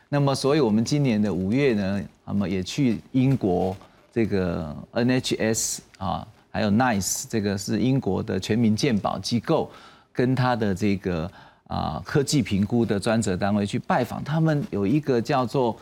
[0.09, 3.73] 那么，所以我们今年的五月呢，那么也去英国
[4.13, 9.71] 这个 NHS 啊，还有 NICE 这个是英国的全民健保机构。
[10.15, 11.29] 跟他的这个
[11.67, 15.75] 啊科技评估的专责单位去拜访，他们有一个叫做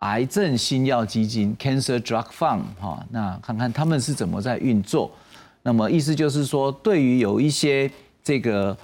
[0.00, 5.10] 癌症新药基金 （Cancer Drug Fund） 哈，那看看他们是怎么在运作。
[5.62, 7.90] 那么意思就是说，对于有一些
[8.22, 8.76] 这个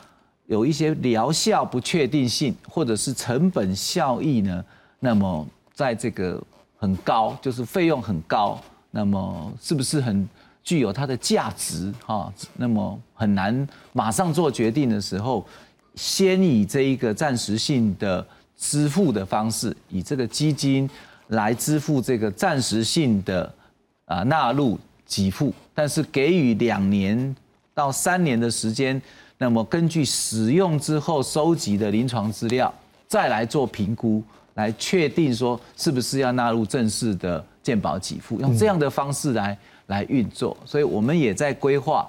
[0.47, 4.65] 有一些疗效不确定性，或者是成本效益呢，
[5.01, 6.43] 那么在这个
[6.79, 8.59] 很高，就是费用很高，
[8.91, 10.27] 那么是不是很？
[10.69, 15.43] 具有它的价值哈，那么很难马上做决定的时候，
[15.95, 20.87] 先以这一个暂时性的支付的方式，以这个基金
[21.29, 23.51] 来支付这个暂时性的
[24.05, 27.35] 啊纳入给付，但是给予两年
[27.73, 29.01] 到三年的时间，
[29.39, 32.71] 那么根据使用之后收集的临床资料，
[33.07, 34.23] 再来做评估，
[34.57, 39.57] 来确定说是不是要纳入正式的健保给付，用这样的方式来。
[39.89, 42.09] 来运作，所以我们也在规划。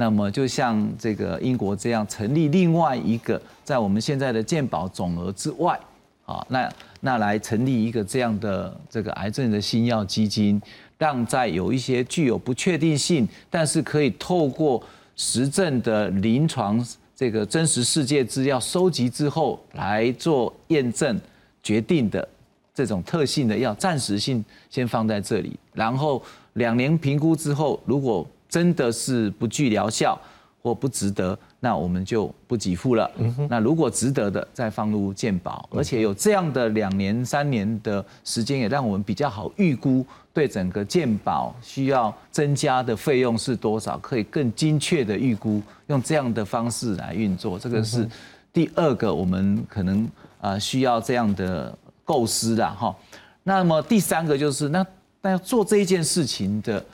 [0.00, 5.76] 那么，就像这个英国这样成立另外一个，在我们现在的健保总额之外，
[6.24, 10.62] 啊，那那来成立一个这样的这个癌症的新药基金，
[10.98, 14.80] 让在有一些具有不确定性，但是可以透过
[15.16, 16.84] 实证的临床
[17.16, 21.20] 这个真实世界资料收集之后来做验证
[21.60, 22.26] 决定的
[22.72, 26.22] 这种特性的药，暂时性先放在这里，然后
[26.58, 30.18] 两年评估之后，如果真的是不具疗效
[30.60, 33.10] 或不值得，那我们就不给付了。
[33.48, 47.58] 那如果值得的，再放入健保，而且有这样的两年、三年的时间，也让我们比较好预估对整个健保需要增加的费用是多少，可以更精确的预估，用这样的方式来运作。
[47.58, 48.08] 这个是
[48.52, 50.08] 第二个，我们可能
[50.40, 52.94] 啊需要这样的构思的哈。
[53.42, 54.84] 那么第三个就是那
[55.20, 56.84] 但要做这一件事情的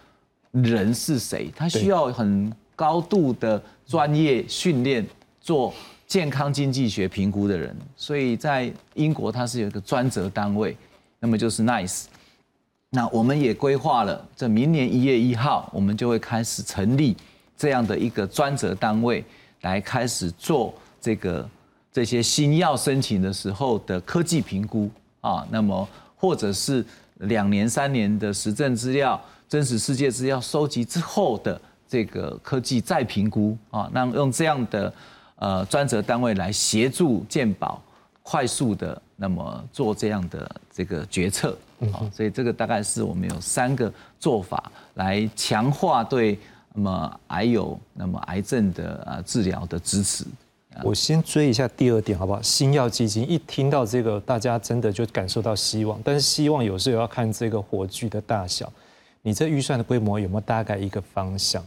[0.51, 1.53] 人是谁？
[1.55, 5.07] 他需要很高度的专业训练，
[5.41, 5.73] 做
[6.07, 7.77] 健康经济学评估的人。
[7.97, 10.77] 所以在英国，它是有一个专责单位，
[11.19, 12.05] 那么就是 NICE。
[12.91, 17.17] 那我们也规划了，这明年一月一号，我们就会开始成立
[17.57, 19.25] 这样的一个专责单位，
[19.63, 21.49] 来开始做这个
[21.93, 24.89] 这些新药申请的时候的科技评估
[25.21, 25.45] 啊。
[25.51, 26.87] 那么或者是
[27.21, 34.93] 两年、三年的实证资料、真实世界资料收集之后的这个科技再评估啊，那用这样的
[35.37, 37.81] 呃专责单位来协助健保
[38.23, 41.57] 快速的那么做这样的这个决策。
[41.93, 46.39] 啊，所以这个大概是我们有三个做法来强化对
[46.73, 50.25] 那么癌友、那么癌症的呃治疗的支持。
[50.83, 52.43] 我先追一下第二点，好不好？
[52.43, 58.73] 新药基金一听到这个，大家真的就感受到希望，但是希望有时候要看这个火炬的大小，
[59.23, 61.65] 你这预算的规模有没有大概一个方向？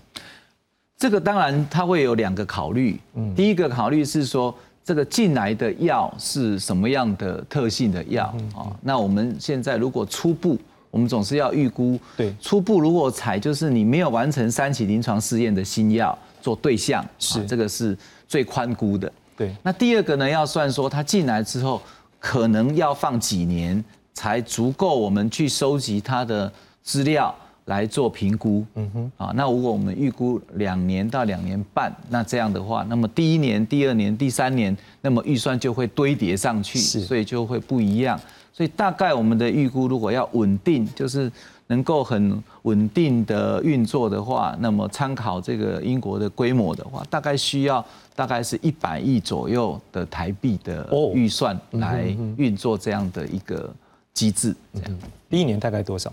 [0.97, 4.53] 这个当然它会有两个考虑，嗯，第一个考虑是说。
[4.87, 8.71] 这个进来的药是什么样的特性的药啊？
[8.81, 10.57] 那我们现在如果初步，
[10.89, 11.99] 我们总是要预估。
[12.15, 19.11] 对，初步如果采就是你没有完成三期临床试验的新药做对象，是这个是最宽估的。
[19.35, 21.81] 对，那第二个呢，要算说它进来之后
[22.19, 26.51] 可能要放几年才足够，我们去收集它的
[26.83, 27.33] 资料。
[27.67, 38.17] 来做评估，嗯哼，啊，那如果我们预估两年到两年半，那这样的话，那么第一年、第二年、第三年，那么预算就会堆叠上去，所以就会不一样。
[38.57, 41.31] 所以大概我们的预估，如果要稳定，就是
[41.67, 52.05] 能够很稳定的运作的话，那么参考这个英国的规模的话，大概需要大概是一百亿左右的台币的预算来
[52.37, 53.71] 运作这样的一个
[54.11, 54.55] 机制。
[54.73, 54.97] 这样，
[55.29, 56.11] 第一年大概多少？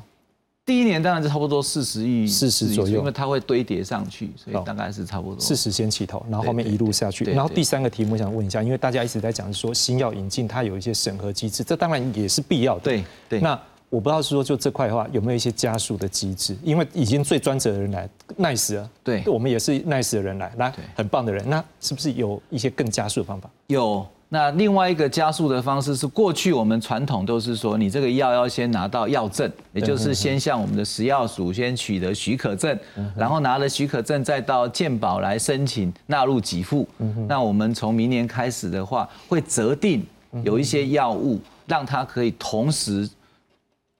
[0.66, 7.24] 第一年当然是差不多四十亿，四十左右，因为它会堆叠上去，所以大概是差不多四十先起头，然后后面一路下去。
[7.26, 12.80] 然后第三个题目想问一下，因为大家一直在讲说新药引进它有一些审核机制，这当然也是必要的。
[12.84, 13.40] 对对。
[13.40, 16.56] 那我不知道是说就这块的话有没有一些加速的机制？
[16.62, 23.50] 因为已经最专责的人来，nice 啊，对，我们也是 nice 的人来，来很棒的人，那是不是有一些更加速的方法？
[23.66, 24.06] 有。
[24.30, 32.76] 那另外一个加速的方式是，过去我们传统都是说，你这个药要先拿到药证，也就是先向我们的食药署先取得许可证，
[33.16, 36.88] 然后拿了许可证再到健保来申请纳入给付。
[37.28, 40.04] 那我们从明年开始的话，会择定
[40.42, 43.08] 有一些药物，让它可以同时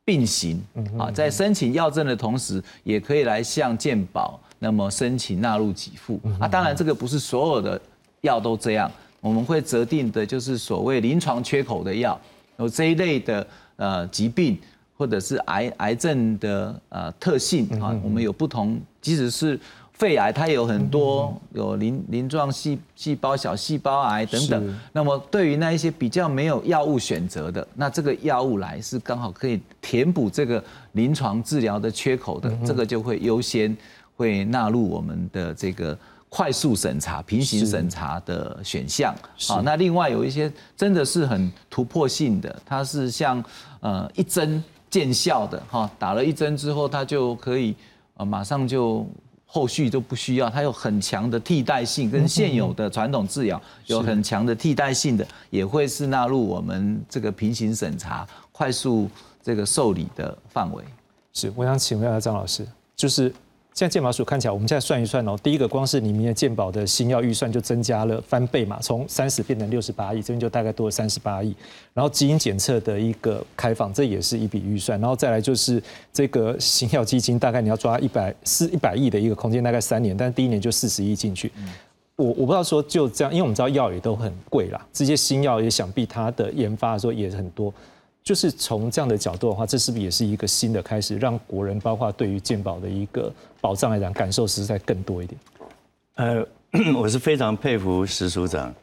[0.05, 0.61] 并行
[0.99, 6.49] 啊，在申请药证的同时，也可以来向健保那么申请纳入给付啊。
[6.49, 7.81] 当然，这个不是所有的
[8.23, 8.91] 药都这样。
[9.25, 12.21] 我们会择定的就是所谓临床缺口的药，
[12.59, 14.59] 有这一类的呃疾病
[14.99, 19.59] 或者是癌癌症的呃特性啊，我们有不同，即使是
[19.95, 24.81] 肺癌，它有很多有鳞鳞状细细胞、小细胞癌等等。
[24.93, 33.75] 那么对于那一些比较没有药物选择的，那这个药物来是刚好可以填补这个临床治疗的缺口的，这个就会优先
[34.17, 35.99] 会纳入我们的这个。
[36.37, 39.15] 快速审查、平行审查的选项，
[39.47, 43.41] 好，那另外有一些真的是很突破性的，它是像
[43.79, 47.73] 呃一针见效的哈，打了一针之后，它就可以
[48.15, 49.07] 呃马上就
[49.47, 59.09] 后续就不需要，它有很强的替代性，跟现有的传统治疗有很强的替代性的，也会是纳入我们这个平行审查、快速
[59.41, 60.83] 这个受理的范围。
[61.33, 62.67] 是，我想请问一下张老师，
[62.97, 63.33] 就是。
[63.75, 71.53] 现在健保署看起来，我们现在算一算哦，第一个光是你明年健保的新药预算就增加了翻倍嘛，从三十变成六十八亿，这边就大概多了三十八亿。
[71.93, 75.01] 然后基因检测的一个开放，这也是一笔预算。
[75.01, 75.83] 然后再来就是
[76.13, 81.51] 这个新药基金，大概你要抓一百四一百亿的一个空间，大概三年，但是第一年就四十亿进去。
[82.15, 87.75] 我我不知道说就这样，因为我们知道药也都很贵啦，这些新药也想必它的研发的时候也很多。
[88.25, 95.41] 就是从这样的角度的话，这是不是也是一个新的开始，让国人包括对于健保的一个保障来讲，感受实在更多一点？
[96.15, 96.47] 呃，
[96.97, 98.75] 我是非常佩服石署长，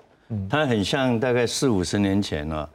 [0.47, 2.69] 他很像大概四五十年前呢，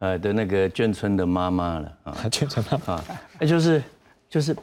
[0.00, 3.04] 呃的那个眷村的妈妈了啊， 眷村妈妈，啊
[3.46, 3.80] 就是
[4.28, 4.56] 就是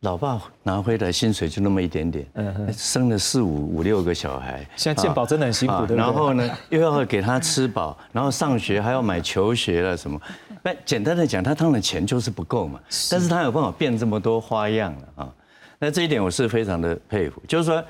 [0.00, 10.20] 老爸拿回来薪水就那么一点点，嗯生了四五五六个小孩，现在健保真的很辛苦，对然后呢，又要给他吃饱，然后上学还要买球鞋了什么，
[10.62, 12.80] 那简单的讲，他当然钱就是不够嘛，
[13.10, 15.34] 但是他有办法变这么多花样了啊，
[15.78, 17.82] 那这一点我是非常的佩服，就是说。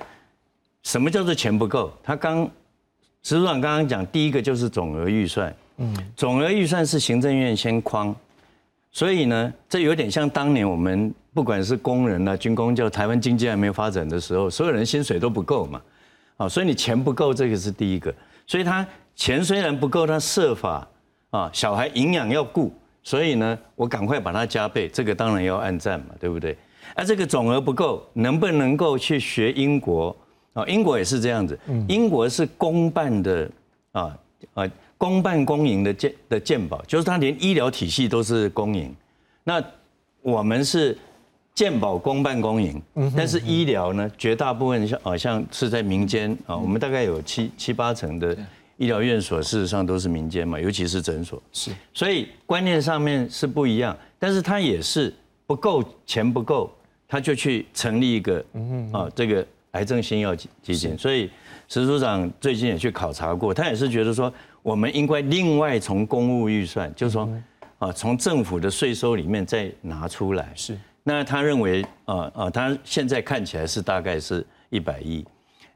[0.82, 1.92] 什么叫做钱不够？
[2.00, 2.48] 他刚
[3.24, 5.52] 石组长刚刚讲，第一个就是总额预算。
[5.78, 8.14] 嗯，总额预算是行政院先框，
[8.96, 15.82] 所以呢，这有点像当年我们不管是工人啊、军工，就台湾经济还没有发展的时候，所有人薪水都不够嘛。
[16.38, 18.14] 啊，所以你钱不够，这个是第一个。
[18.46, 20.88] 所以他钱虽然不够，他设法
[21.28, 22.72] 啊，小孩营养要顾，
[23.02, 26.56] 所以呢，我赶快把它加倍，这个当然要按赞嘛，对不对？
[26.94, 30.16] 而这个总额不够，能不能够去学英国？
[30.54, 31.58] 啊，英国也是这样子。
[31.86, 33.50] 英国是公办的
[33.92, 34.18] 啊
[34.54, 38.94] 啊，公办公营的健的健保，就是他连医疗体系都是公营。
[39.44, 39.62] 那
[40.22, 40.96] 我们是
[41.54, 42.80] 健保公办公营，
[43.16, 46.56] 但是医疗呢，绝大部分像好像是在民间啊。
[46.56, 48.36] 我们大概有七七八成的
[48.76, 51.42] 医疗院所，事实上都是民间嘛，尤其是诊所。
[51.52, 55.14] 是，所以观念上面是不一样，但是他也是
[55.46, 56.70] 不够钱不够，
[57.06, 58.44] 他就去成立一个
[58.92, 59.46] 啊这个。
[59.72, 61.28] 癌症新药基金，所以
[61.68, 64.32] 石组长最近也去考察过，他也是觉得说，
[64.66, 67.30] 我们应该另外从公务预算，就是说，
[67.78, 70.50] 啊，从政府的税收里面再拿出来。
[70.56, 75.24] 是，那他认为，呃呃，他现在看起来是大概是一百亿。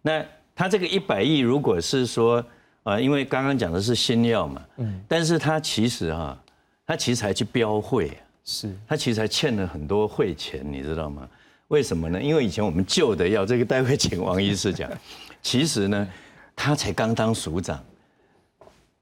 [0.02, 0.20] 那
[0.56, 2.44] 他这个一百亿，如果是说，
[2.82, 6.36] 啊，因为刚刚讲的是新药嘛，嗯，但是他其实哈，
[6.84, 8.10] 他其实还去标会，
[8.44, 11.28] 是他其实还欠了很多会钱，你知道吗？
[11.68, 12.20] 为什么呢？
[12.20, 14.90] 因为以前我们旧的药，这个待会请王医师讲。
[15.40, 16.08] 其实呢，
[16.56, 17.80] 他才刚当署长，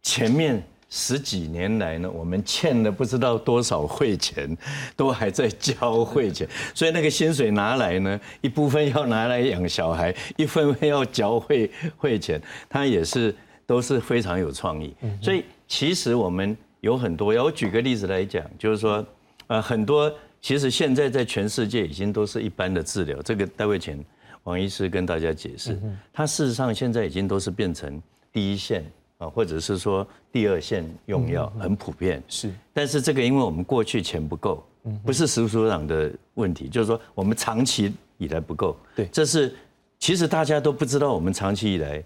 [0.02, 4.56] 前面十几年来呢，我们欠了不知道多少汇钱，
[4.96, 6.48] 都还在交汇钱。
[6.74, 12.40] 所以那个薪水拿来呢，一部分要拿来养小孩，一部分要交汇汇钱。
[12.68, 13.34] 他也是
[13.66, 14.94] 都是非常有创意。
[15.22, 19.04] 所以其实我们有很多，我举个例子来讲，就是说，
[19.46, 20.12] 呃，很多。
[20.40, 24.04] 其实现在在全世界已经都是一般的治疗，这个待会请
[24.44, 25.76] 王医师跟大家解释。
[26.12, 28.00] 它事实上现在已经都是变成
[28.32, 28.84] 第一线
[29.18, 32.22] 啊，或者是说第二线用药，很普遍。
[32.28, 34.64] 是，但是这个因为我们过去钱不够，
[35.04, 38.76] 不是石所长的问题，就是说我们长期以来不够。
[38.96, 39.54] 对，这是
[39.98, 42.04] 其实大家都不知道我们长期以来，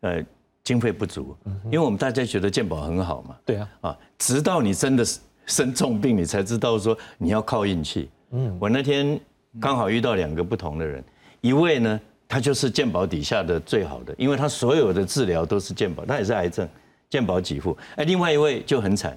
[0.00, 0.24] 呃，
[0.62, 3.36] 经费不足，因为我们大家觉得健保很好嘛。
[3.44, 5.18] 对啊，啊，直到你真的是。
[5.44, 8.08] 生重病，你才知道说你要靠运气。
[8.30, 9.18] 嗯，我那天
[9.60, 11.04] 刚好遇到两个不同的人，
[11.40, 12.00] 一位呢，
[12.32, 16.66] 他就是健保底下的最好的，因为他所有的治疗都是健保，他也是癌症，
[17.10, 17.76] 健保给付。
[17.94, 19.14] 哎，另外一位就很惨，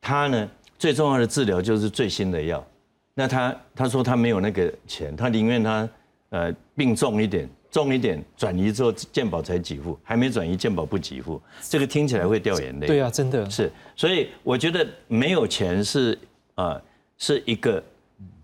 [0.00, 2.66] 他呢最重要的治疗就是最新的药，
[3.14, 5.88] 那他他说他没有那个钱，他宁愿他
[6.30, 7.48] 呃病重一点。
[7.70, 12.86] 重一点转移之后，健保才给付，还没转移，健保不给付，这个听起来会掉眼泪。
[12.86, 16.18] 对啊，真的是，所以我觉得没有钱是
[16.54, 16.80] 啊，
[17.18, 17.84] 是一个，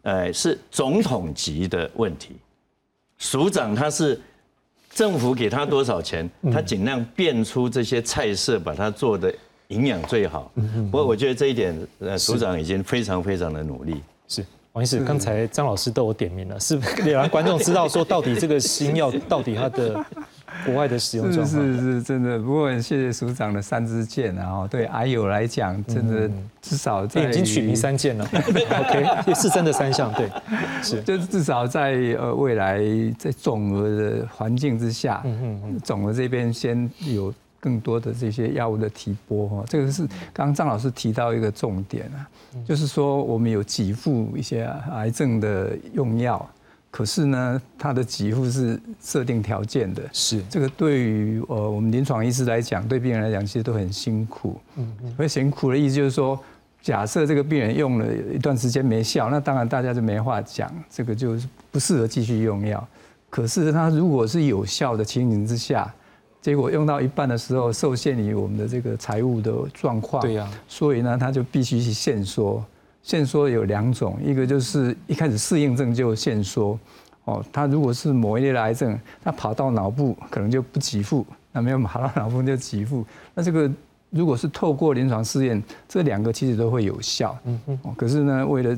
[0.03, 2.37] 呃，是总统级的问题。
[3.19, 4.21] 署长他是
[4.91, 9.35] 政府给他多少钱，他尽量变出这些菜色，把它做的
[9.69, 10.53] 营养最好。
[10.91, 14.03] 不过我觉得这一点，呃，署长已经非常非常的努力。
[14.29, 14.45] 是。
[14.73, 20.05] 王医师，刚才张老师都有点名了，是也让 观众知道说，到底这个新药到底它的
[20.65, 22.39] 国外的使用状况是是真的。
[22.39, 26.31] 不过谢谢署长的三支箭，然后对癌友来讲，真的
[26.61, 28.25] 至少在已经取名三箭了。
[28.33, 30.31] OK，也是真的三项，对，
[30.83, 32.81] 是就是至少在呃未来
[33.19, 37.33] 在总额的环境之下，嗯嗯嗯，总额这边先有。
[37.61, 42.29] 更多的这些药物的提拨哈，这个是刚刚张老师提到一个重点啊，
[42.69, 46.47] 就是说我们有给付一些癌症的用药，
[46.95, 50.41] 可是呢，它的给付是设定条件的，是。
[50.49, 56.39] 这个对于呃我们临床医师来讲，对病人来讲其实都很辛苦，嗯嗯，所以辛苦的意思就是说，
[56.81, 62.87] 假设这个病人用了一段时间没效，那当然大家就没话讲，这个就是不适合继续用药。
[63.29, 65.93] 可是他如果是有效的情形之下，
[66.41, 72.65] 结果用到一半的时候，受限于我们的这个财务的状况，对呀，所以呢，他就必须去限缩。
[73.05, 76.77] 限缩有两种，一个就是一开始适应症就限缩，
[77.27, 83.05] 哦，他如果是某一类的癌症，他跑到脑部可能就不给付，那没有跑到脑部就给付。
[83.35, 83.71] 那这个
[84.09, 87.39] 如果是透过临床试验，这两个其实都会有效。
[87.45, 87.79] 嗯嗯。
[87.95, 88.77] 可是呢，为了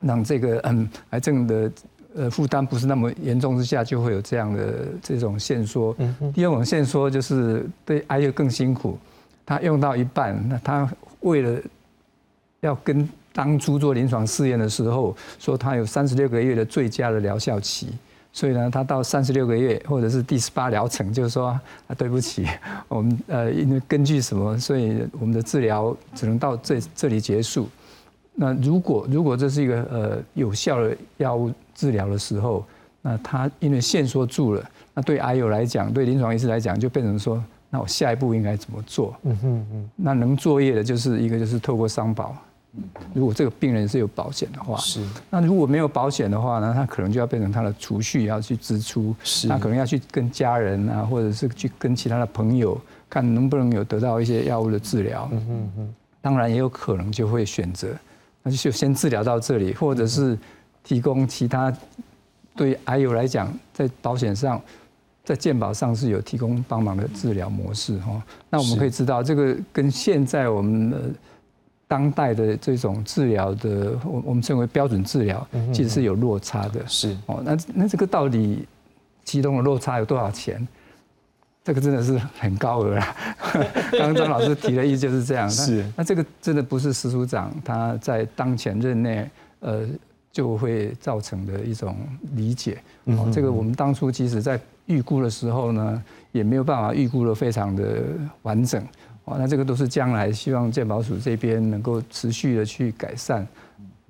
[0.00, 1.72] 让这个嗯癌症的
[2.14, 5.94] 呃负担不是那么严重之下，就会有这样的这种限缩。
[5.98, 8.98] 嗯第二种限缩就是对癌友更辛苦，
[9.46, 11.58] 他用到一半，那他为了
[12.60, 13.08] 要跟
[13.40, 17.88] 当初做临床试验的时候说它有三十六个月的最佳的疗效期。
[18.32, 22.46] 所以呢，他到三十六个月或者是第十八疗程，就是说啊，对不起，
[22.86, 27.68] 我们呃，因为根据什么，所以我们的治疗只能到这这里结束。
[28.34, 32.64] 那如果如果这是一个呃有效的药物治疗的时候，
[33.02, 39.16] 那他因为限缩住了，那对 I U 来讲，对临床医师来讲，就变成说，那我下一步应该怎么做？
[39.24, 39.90] 嗯哼嗯。
[39.96, 42.36] 那能作业的就是一个就是透过商保。
[43.12, 55.28] 如果这个病人是有保险的话，是那如果没有保险的话呢，他可能就要变成他的储蓄要去支出，是那可能要去跟家人啊，或者是去跟其他的朋友看能不能有得到一些药物的治疗。
[55.32, 57.88] 嗯嗯嗯，当然也有可能就会选择，
[58.44, 60.38] 那就先治疗到这里，或者是
[60.84, 61.76] 提供其他
[62.54, 64.62] 对癌友来讲，在保险上，
[65.24, 68.22] 在健保上是有提供帮忙的治疗模式哈。
[68.48, 70.96] 那我们可以知道，这个跟现在我们的。
[71.90, 76.86] 当代的这种治疗的，我我们称为标准治疗，其实是有落差的。
[76.86, 78.64] 是哦，那那这个到底
[79.24, 80.64] 其中的落差有多少钱？
[81.64, 83.16] 这个真的是很高额啊！
[83.90, 85.50] 刚刚张老师提的意思就是这样。
[85.50, 89.28] 是，那这个真的不是石署长他在当前任内
[89.58, 89.84] 呃
[90.30, 91.96] 就会造成的一种
[92.34, 92.78] 理解。
[93.06, 98.00] 哦，这个我们当初其实在预估的时候呢，也没有办法预估的非常的
[98.42, 98.80] 完整。
[99.26, 103.46] 那这个都是将来希望健保署这边能够持续的去改善，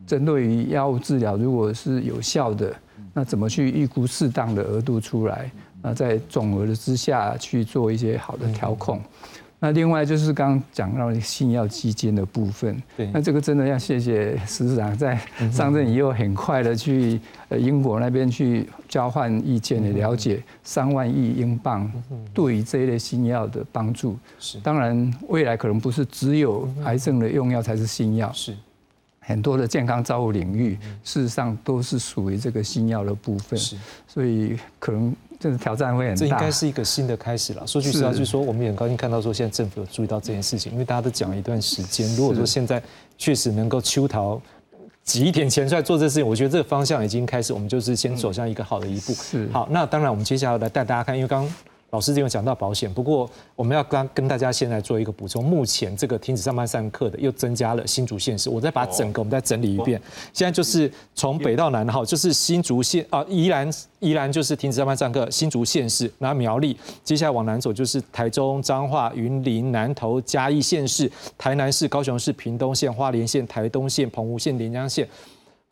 [0.06, 2.74] 针对于药物治疗，如果是有效的，
[3.12, 5.50] 那怎么去预估适当的额度出来？
[5.82, 9.00] 那在总额的之下去做一些好的调控。
[9.62, 15.20] 那另外就是刚刚讲到新药基金的部分，对，那这个真的要谢谢石市长在
[15.52, 21.92] 上任以后很快的去呃英国那边去交换意见的了解三万亿英镑
[22.32, 24.18] 对于这一类新药的帮助。
[24.38, 28.56] 是，当然未来可能不是只有癌症的用药才是新药，是。
[29.20, 33.58] 很多的健康照护领域事实上都是属于这个新药的部分。
[33.58, 33.76] 是，
[34.08, 35.14] 所以可能。
[35.40, 37.66] 这是挑战会很大，这应该是一个新的开始了。
[37.66, 42.14] 说句实话，就是说我们也很高兴看到说现在政府有注意到这件事情，因为大家都讲了一段时间。
[42.14, 42.80] 如果说现在
[43.16, 44.40] 确实能够秋桃
[45.02, 49.14] 挤一点钱出来做这事情，我觉得这个方向已经开始，我们就是先走向一个好的一步。
[49.14, 51.50] 是好，那当然我们接下来来带大家看，因为刚。
[51.90, 55.44] 老师这边讲到保险，不过我们要跟跟大家现在做一个补充。
[55.44, 60.00] 目前这个停止上班上课的又增加了新竹县市，我再把整个我们再整理一遍。
[60.32, 63.68] 现在就是从北到南哈，就是新竹县啊，宜兰
[63.98, 75.08] 宜兰就是停止上班上课，新竹县市，然后苗栗，接下来往南走就是台中彰化云林南投嘉义县市，台南市高雄市屏东县花莲县台东县澎湖县连江县。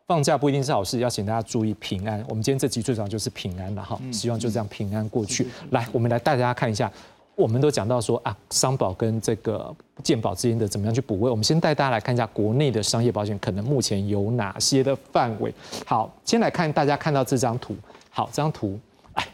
[0.09, 2.25] 放假不一定是好事，要请大家注意平安。
[2.31, 5.47] 我们今天这集最重要就是平安了哈，希望就这样平安过去。
[5.69, 6.91] 来，我们来带大家看一下，
[7.37, 9.71] 我们都讲到说啊，商保跟这个
[10.03, 11.31] 健保之间的怎么样去补位。
[11.31, 15.53] 我们先带大家来看一下国内的商业保险可能目前有哪些的范围。
[15.85, 17.77] 好，先来看大家看到这张图。
[18.09, 18.81] 好，这张图，
[19.13, 19.29] 哎，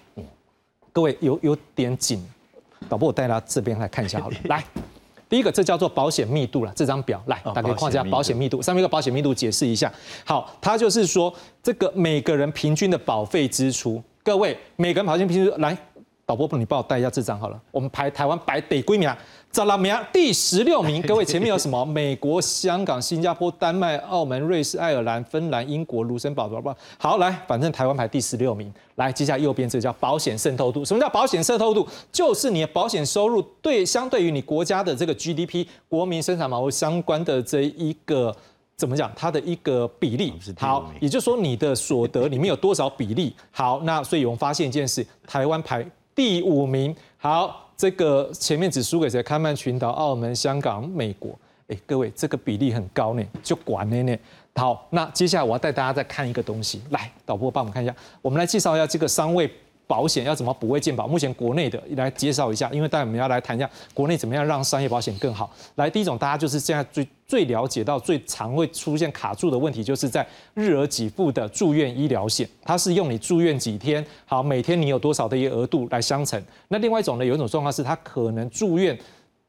[0.93, 2.21] 各位有有点紧，
[2.89, 4.65] 导播我带大家这边来看一下好了，来。
[5.35, 6.73] 第一个，这叫做保险密度了。
[6.77, 8.63] 这张表来，大家看一下保险密度。
[8.63, 9.93] 上面一个保险密度解释一下。
[10.25, 14.01] 好，它就是说这个每个人平均的保费支出。
[14.23, 15.77] 各位，每个人保险平均来，
[16.25, 17.61] 导播，你帮我带一下这张好了。
[17.73, 19.13] 我们排台湾百得归名。
[19.55, 21.85] 找了名第十六名，各位前面有什么？
[21.85, 26.77] 美国、香港、新加坡、丹麦、澳门、瑞士、爱尔兰、芬兰、英国、卢森堡，好不好？
[26.99, 28.75] 好，来，反正台湾排第十六名。
[28.97, 30.85] 来，接下来右边这个叫保险渗透度。
[30.85, 31.87] 什么叫保险渗透度？
[32.11, 38.35] 就是你的保险收入对相对于你国家的这个 GDP 国民生产毛相关的这一个
[38.75, 39.09] 怎么讲？
[39.15, 40.33] 它的一个比例。
[40.59, 43.33] 好，也就是说你的所得里面有多少比例？
[43.53, 46.93] 好，那所以我们发现一件事，台湾排第五名。
[47.17, 47.61] 好。
[47.77, 49.23] 这个前面只输给谁？
[49.23, 51.39] 开曼群岛、澳门、香港、美国。
[51.69, 54.17] 哎，各位，这个比例很高呢，就管呢呢。
[54.55, 56.83] 好，那接下来我要带大家再看一个东西。
[56.91, 59.51] 来，导播帮我们看一下，我们来介绍一下这个三位。
[59.87, 61.07] 保险要怎么补位健保？
[61.07, 65.51] 目前国内的来介绍一下，因为待会我们要来谈一下国内怎么样让商业保险更好。
[65.77, 76.43] 来，第一种大家就是现在最最了解到最常会出现卡住的问题，就是在日额给付的住院医疗险，它是用你住院几天，好，每天你有多少的一个额度来相乘。
[76.69, 78.99] 那另外一种呢，有一种状况是它可能住院。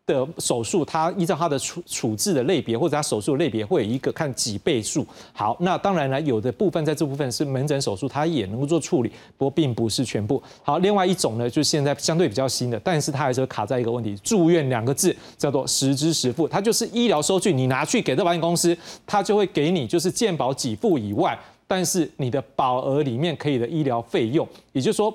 [0.06, 5.06] 的手术，它依照它的处处置的类别或者它手术类别，会有一个看几倍数。
[5.34, 10.41] 好，那当然呢，有的部分在这部分是门诊手术，它也能够做处理，不过并不是全部。
[10.62, 18.78] 好，另外一种呢，就是现在相对比较新的，但是它还是卡在一个问题，住院两个字叫做实支实付，它就是医疗收据，你拿去给这保险公司，
[19.08, 21.38] 它就会给你就是健保给付以外。
[21.68, 25.12] 但是你的保额里面可以的医疗费用，也就是说，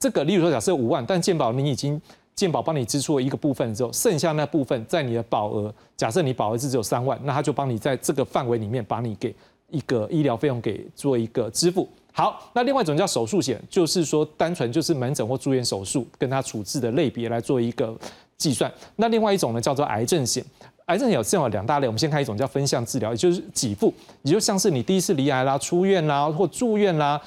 [0.00, 2.00] 这个例如说假设五万，但健保你已经
[2.34, 9.34] 健保帮你支出了一个部分之后，剩下那部分在你的保额，假设你保额是只有三万，那他就帮你在这个范围里面把你给
[9.70, 11.88] 一个医疗费用给做一个支付。
[12.12, 17.96] 好，那另外一种叫手术险，就是说单纯就是门诊或住院手术跟他处置的类别来做一个
[18.36, 18.70] 计算。
[18.96, 20.44] 那另外一种呢叫做癌症险，
[20.86, 27.20] 癌症险有这样两大类，我们先看一种叫分项治疗，也就是给付，也就像是你第一次离癌啦、出院啦或住院啦。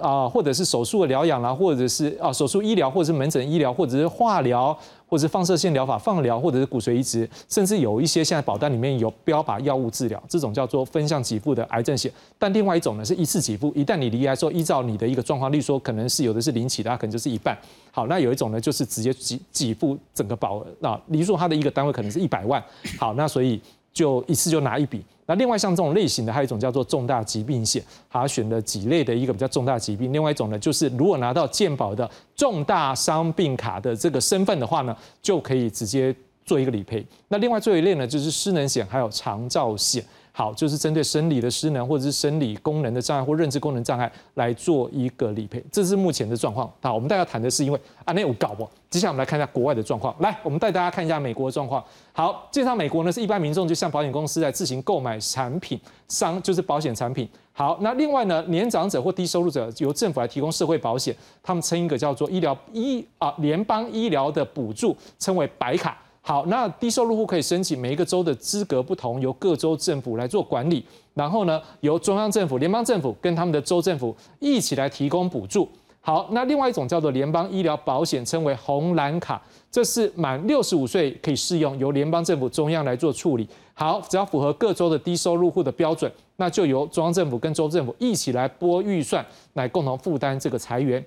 [0.00, 4.76] 啊，或者是手术的疗养啦，或者是啊手术医疗，或者是门诊医疗，或者是化疗，
[5.06, 12.10] 或者是放射线疗法、放疗，或者是骨髓移植，甚至有一些现在保单里面有标靶药物治疗，这种叫做分项给付的癌症险。
[12.38, 17.56] 但另外一种呢是一次给付，一旦你离癌之后，依照你的一个状况，例如说可能是有的是零起的，可能就是一半。
[17.90, 22.62] 好，那有一种呢就是直接给给付整个保额，那例如说它的一个单位可能是一百万，
[22.98, 23.60] 好，那所以
[23.94, 25.02] 就一次就拿一笔。
[25.26, 30.12] 那另外像这种类型的，还有一种叫做重大疾病险，它选了几类的一个比较重大疾病。
[30.12, 36.14] 另外一种呢，就是如果拿到健保的重大伤病卡的这个身份的话呢，就可以直接
[36.44, 37.02] 做一个理赔。
[37.28, 40.04] 那另外最后一类呢，就是失能险，还有长照险。
[40.36, 46.68] 好，就是针对生理的失能或者是生理功能的障碍或认知功能障碍来做一个理赔，这是目前的状况。
[46.82, 48.68] 好，我们大家谈的是因为啊，那有搞不？
[48.90, 50.12] 接下来我们来看一下国外的状况。
[50.18, 51.80] 来，我们带大家看一下美国的状况。
[52.12, 57.28] 好，介绍美国呢是一般民众就向保险公司来自行购买产品，商就是保险产品。
[57.52, 61.14] 好，那另外呢，年长者或低收入者由政府来提供社会保险，
[61.44, 65.96] 他们称一个叫做医疗医啊联邦医疗的补助，称为白卡。
[66.26, 70.82] 好，那低收入户可以申请，每一个州的资格不同，由各州政府来做管理。
[71.12, 75.68] 然后呢，由中央政府、联邦政府跟他们的州政府一起来提供补助。
[76.00, 83.46] 好，那另外一种叫做联邦医疗保险，称为红蓝卡，这是满六十五岁可以适用，由联邦政府中央来做处理。
[83.74, 89.22] 好，只要符合各州的低收入户的标准，那就由中央政府跟州政府一起来拨预算，
[89.52, 91.04] 来共同负担这个裁员。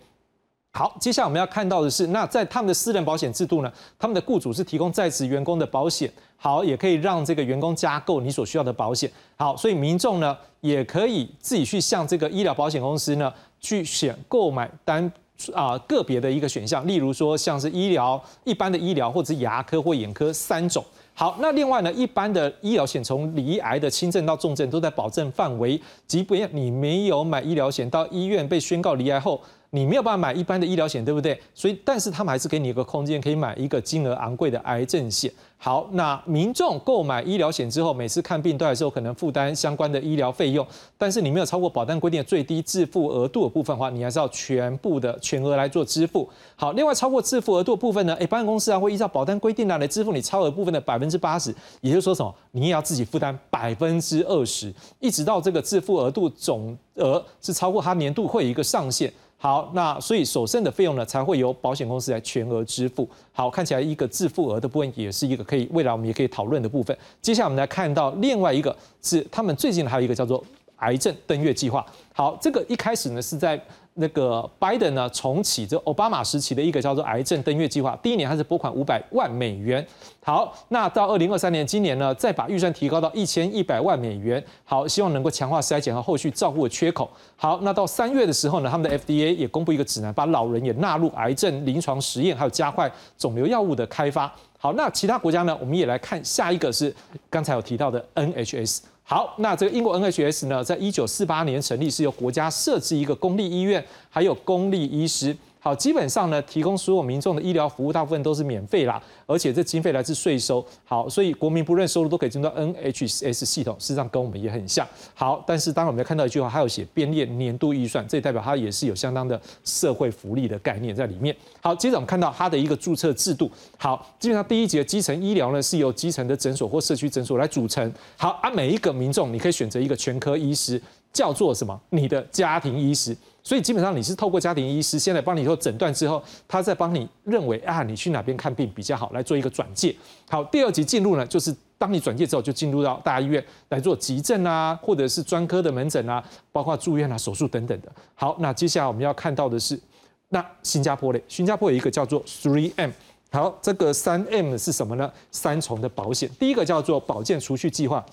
[0.77, 9.11] 好，接下来我们要看到的是，那在他们的私人保险制度呢，他们的雇主是提供在职员工的保险，好，也可以让这个员工加购你所需要的保险。
[9.37, 15.11] 好，所以民众呢也可以自己去向这个医疗保险公司呢去选购买单
[15.51, 20.85] 啊个别的一个选项，例如说像是医疗一般的医疗或者是牙科或眼科三种。
[21.15, 29.41] 好，那另外呢，一般的医疗险从离癌的轻症到重症都在保证范围，即便你没有买医疗险，到医院被宣告离癌后。
[29.71, 31.39] 你没有办法买一般的医疗险，对不对？
[31.53, 35.31] 所以，但是他们还是给你一个空间，可以买一个金额昂贵的癌症险。
[35.59, 40.65] 好，那民众购买医疗险之后，每次看病都还是有可能负担相关的医疗费用。
[40.99, 46.29] 但是你没有超过保单规定的最低自付额度的部分的话，你还是要全部的全额来做支付。
[46.55, 59.11] 好，另外超过自付额度的部分呢，哎，保险公司啊会依照保单规定呢来支付你超额部分的百分之八十，也就是说什么，你也要自己负担百分之二十，一直到这个自付额度总额是超过它年度会有一个上限。
[59.37, 63.07] 好，那所以首剩的费用呢，才会由保险公司来全额支付。
[63.31, 66.97] 好，看起来一个自付额的部分也是一个可以未来我们也可以讨论的部分。
[67.21, 70.43] 接下来我们来看到另外一个是他们最近还有一个叫做
[70.77, 71.85] 癌症登月计划。
[72.13, 73.61] 好，这个一开始呢是在。
[73.97, 79.85] 那个拜登呢重启这奥巴马时期的一个叫做癌症登月计划，第一年还是拨款五百万美元。
[80.23, 84.43] 好，那到二零二三年，今年呢再把预算提高到一千一百万美元。
[84.63, 87.09] 好，希望能够强化筛检和后续照顾的缺口。
[87.35, 94.31] 好，那到三月的时候呢，他们的 FDA 也公布一个指南，把老人也纳入癌症临床实验，还有加快肿瘤药物的开发。
[94.59, 96.93] 好，那其他国家呢，我们也来看下一个是
[97.29, 98.79] 刚才有提到的 NHS。
[99.09, 105.33] 好，那这个英国 NHS 呢，在一九四八年成立，是由国家设置一个公立医院，还有公立医师。
[105.59, 110.65] 好，基本上呢，提供所有民众的医疗服务，大部分都是免费啦，而且这经费来自税收。
[110.85, 114.87] 好，所以国民不论收入都可以进入到 NHS 系统，事实上跟我们也很像。
[115.13, 121.35] 好，但是当然我们要看到一句话，它有写编列年度预算，这代表它也是有相当的社会福利的概念在里面。
[121.59, 123.51] 好，接着我们看到它的一个注册制度。
[123.77, 127.91] 好，基本上第一节基层医疗呢是由基层的诊所或社区诊所来组成。
[128.15, 130.81] 好，啊，每一个民众你可以选择一个全科医师，
[131.11, 131.77] 叫做什么？
[131.89, 133.17] 你的家庭医师。
[133.47, 139.95] 所以基本上你是透过家庭医师先来帮你做诊断之后，他再帮你认为啊，你去哪边看病比较好，来做一个转介。
[140.29, 146.21] 好，第二级进入呢，就是当你转介之后，就进入到大医院来做急症啊，或者是专科的门诊啊，
[146.51, 147.89] 包括住院啊、手术等等的。
[148.15, 149.79] 好，那接下来我们要看到的是，
[150.27, 152.91] 那新加坡嘞，新加坡有一个叫做 Three M。
[153.31, 155.09] 好，这个三 M 是什么呢？
[155.31, 158.05] 三重的保险，第一个叫做保健储蓄计划。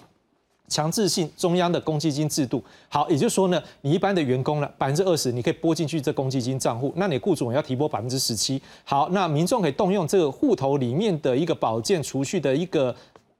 [0.69, 8.61] 强制性中央的公积金制度，好，也就是说呢，你一般的员工呢，百分之二十你可以拨进去这公积金账户，那你雇主要提拨百分之十七。
[8.85, 12.95] 好，那民众可以动用这个户头里面的一个保健储蓄的一个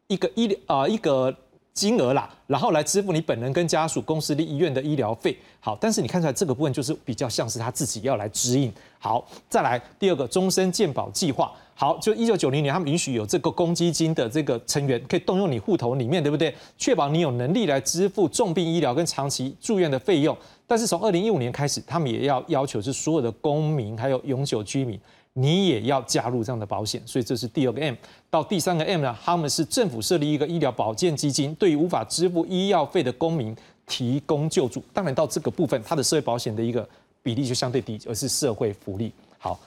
[0.09, 1.35] 一个医疗啊一个
[1.75, 5.37] 金额啦，然后来支付你本人跟家属、公司的医院的医疗费。
[5.59, 8.73] 好，但是你看出来这个部分就是比较像是他自己要来指引。
[9.01, 11.53] 好，再来第二个终身健保计划。
[11.75, 16.55] 好，就一九九零年他们允许有这个公积金的这个成员可以动用你户头里面，对不对？
[16.79, 20.37] 确保你有能力来支付重病医疗跟长期住院的费用。
[20.69, 24.99] 但是从二零一五年开始，他们也要要求是所有的公民还有永久居民。
[25.35, 27.95] 你也要加入这样的保险，所以这是第二个 M。
[28.31, 33.55] 到第三个 M 呢，他们是政府设立一个医疗保健基金，对于无法支付医药费的公民
[33.87, 34.83] 提供救助。
[34.93, 36.89] 当然到这个部分，它的社会保险的一个
[37.23, 39.13] 比例就相对低，而是社会福利。
[39.39, 39.59] 好，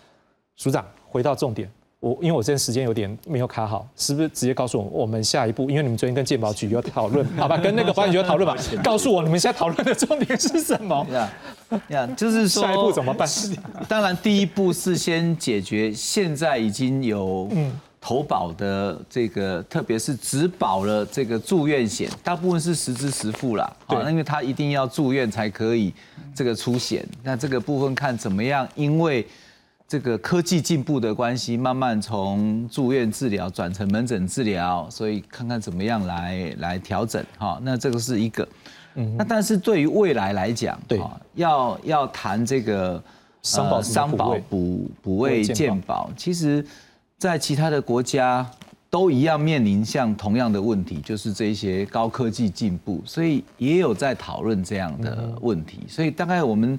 [0.56, 1.70] 署长回到重点。
[2.00, 5.68] 我因为我这边时间有点没有卡好，是不是直接告诉我我们下一步？
[5.70, 7.58] 因为你们昨天跟健保局有讨论，好吧？
[7.58, 8.56] 跟那个保险局有讨论吧？
[8.84, 11.06] 告诉我你们现在讨论的重点是什么？
[11.12, 11.32] 呀
[11.90, 13.28] 呀，就是说下一步怎么办？
[13.88, 17.50] 当然，第一步是先解决现在已经有
[18.00, 23.76] 投保的这个，特别是只保了这个住院险，大部分是实支实付啦。
[23.88, 25.92] 对，因为他一定要住院才可以
[26.36, 27.04] 这个出险。
[27.24, 28.68] 那这个部分看怎么样？
[28.76, 29.26] 因为
[29.88, 37.58] 这个科技进步的关系，慢慢从住院治疗转成门诊治疗，所以看看怎么样来来调整哈。
[37.64, 38.46] 那这个是一个，
[38.96, 41.00] 嗯，那但是对于未来来讲，对，
[41.36, 43.02] 要要谈这个
[43.42, 46.66] 商保商保补补位健保，其实，
[47.18, 48.46] 在其他的国家
[48.90, 56.78] 都一样面临像同样的问题，就是这些高科技进步，所以也有在讨论这样的问题，所以大概我们。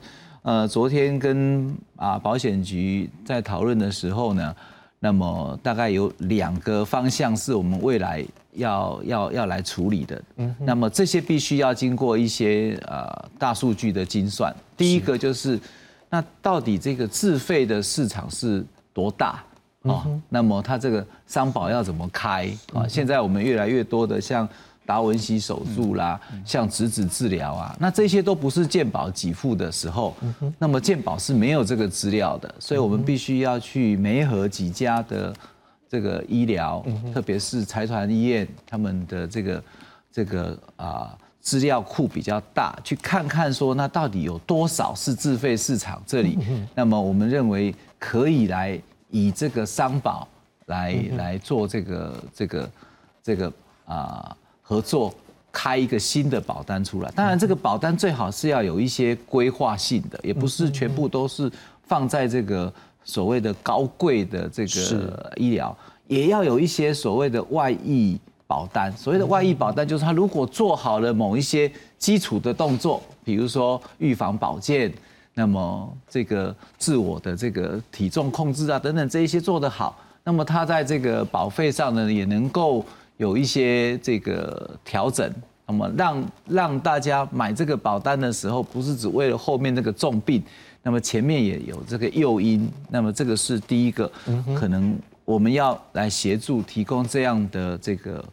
[0.49, 4.57] 呃，昨天跟啊保险局在讨论的时候呢，
[4.99, 8.25] 那么大概有两个方向是我们未来
[8.55, 10.23] 要要要来处理的。
[10.37, 14.51] 嗯，那么这些必须要经过一些呃大数据的精算。
[14.75, 15.61] 第一个就是，
[16.09, 19.45] 那到底这个自费的市场是多大
[19.83, 20.07] 啊？
[20.31, 22.89] 那么它这个商保要怎么开啊？
[22.89, 24.49] 现在我们越来越多的像。
[24.89, 30.17] 达文西手术啦，像质子治疗啊，那这些都不是健保给付的时候，
[30.59, 35.35] 那么健保是没有这个资料的，所以我们必须要去媒合几家的
[35.87, 36.83] 这个医疗，
[37.13, 39.63] 特别是财团医院，他们的这个
[40.11, 46.39] 这个啊资料库比较大，去看看说那到底有多少是自费市场这里，
[46.75, 48.81] 那么我们认为可以来
[49.11, 50.27] 以这个商保
[50.65, 52.71] 来来做这个这个
[53.23, 53.53] 这个
[53.85, 54.35] 啊。
[54.69, 55.15] 合作
[55.51, 61.51] 开一个新的保单出来，当然这个保单最好是要有一些规划性的，也不是全部都是
[61.85, 62.71] 放在这个
[63.03, 65.75] 所谓的高贵的这个医疗，
[66.07, 68.95] 也要有一些所谓的外溢保单。
[68.95, 74.93] 所谓的外溢保单就是他如果做好了某一些基础的动作，比如说预防保健，
[75.33, 82.85] 那么这个自我的这个体重控制啊等等这一些做得好，那么他在这个保费上呢也能够。
[83.19, 85.31] 有一些这个调整，
[85.67, 90.43] 那么让让大家买这个保单的时候，不是只为了后面那个重病，
[90.83, 94.11] 那么前面也有这个诱因，那么这个是第一个，
[94.57, 98.25] 可能我们要来协助提供这样的这个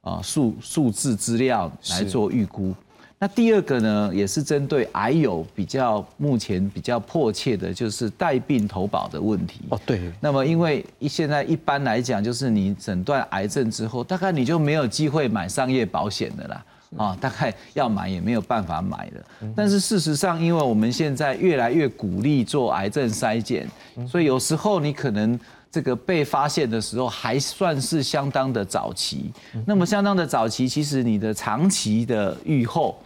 [0.00, 2.74] 啊数数字资料来做预估。
[3.20, 9.62] 那第二个呢，也是针对癌友比较目前比较迫切的，就是带病投保的问题。
[9.70, 10.12] 哦，对。
[10.20, 16.64] 那么因为现在一般来讲，就是你诊断癌症之后，大概你就没有机会买商业保险的啦。
[16.96, 19.50] 啊，大概要买也没有办法买了。
[19.54, 23.68] 但是事实上，因为我们现在越来越鼓励做癌症筛检，
[24.06, 25.38] 所以有时候你可能
[25.72, 29.30] 这个被发现的时候还算是相当的早期。
[29.66, 32.96] 那么相当的早期，其实你的长期的预后。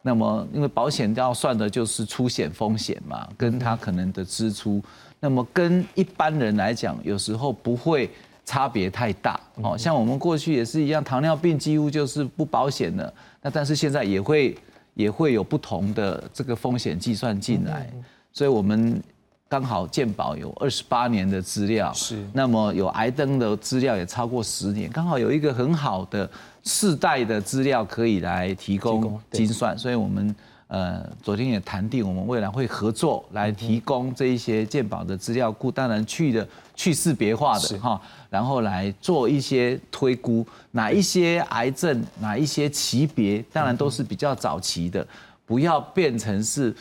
[0.00, 4.82] 那么，因为保险要算的就是出险风险嘛，跟他可能的支出，
[5.20, 8.08] 那么跟一般人来讲，有时候不会
[8.44, 9.38] 差别太大。
[9.56, 14.56] 哦，像我们过去也是一样，糖尿病几乎就是不保险的，那但是现在也会
[14.94, 17.92] 也会有不同的这个风险计算进来，
[18.32, 19.02] 所以我们
[19.48, 26.30] 刚好健保有二十八年的资料，是，那么有癌登的资料也超过十年，刚好有一个很好的。
[26.68, 36.46] 世代的资料可以来提供精算，所以我们呃昨天也谈定，我们未来会合作来提供这一些健保的资料库，当然去的
[36.76, 37.98] 去识别化的哈，
[38.28, 45.04] 然后来做一些推估，哪一些癌症，哪一些级别，当然都是比较早期的，
[45.46, 46.76] 不要变成是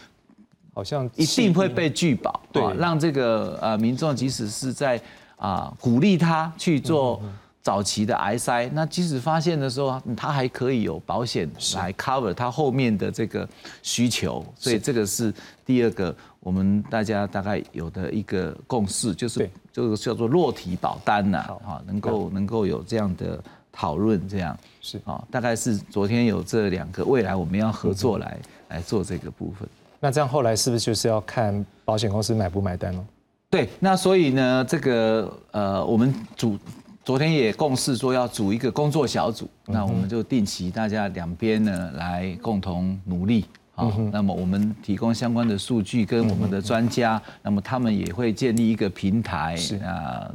[0.74, 5.02] 好像一定会被拒保，对，让这个呃民众即使是在
[5.38, 7.22] 啊鼓励他去做。
[7.68, 13.46] 早期的癌筛，那即使发现的时候，它还可以有保险来 cover 它后面的这个
[13.84, 15.34] 需求，所以这个是
[15.66, 23.38] 第二个我们大家大概有的一个共识，就是这个叫做落体保单呐，哈，能够能够有这样的
[23.70, 24.58] 讨论，这样。
[24.80, 24.98] 是。
[25.04, 28.38] 啊，大概是昨天有这两个，未来我们要合作来
[28.70, 29.68] 来做这个部分。
[30.00, 33.04] 那这样后来是不是就是要看保险公司买不买单喽？
[33.50, 36.58] 对，那所以呢，这个呃，我们组
[37.08, 43.46] 昨天也共事说要组一个工作小组，那我们就定期大家两边呢来共同努力。
[43.76, 49.56] 好，那么我们提供相关的数据跟我们的专家，那么他们也会建立一个平台
[49.86, 50.30] 啊，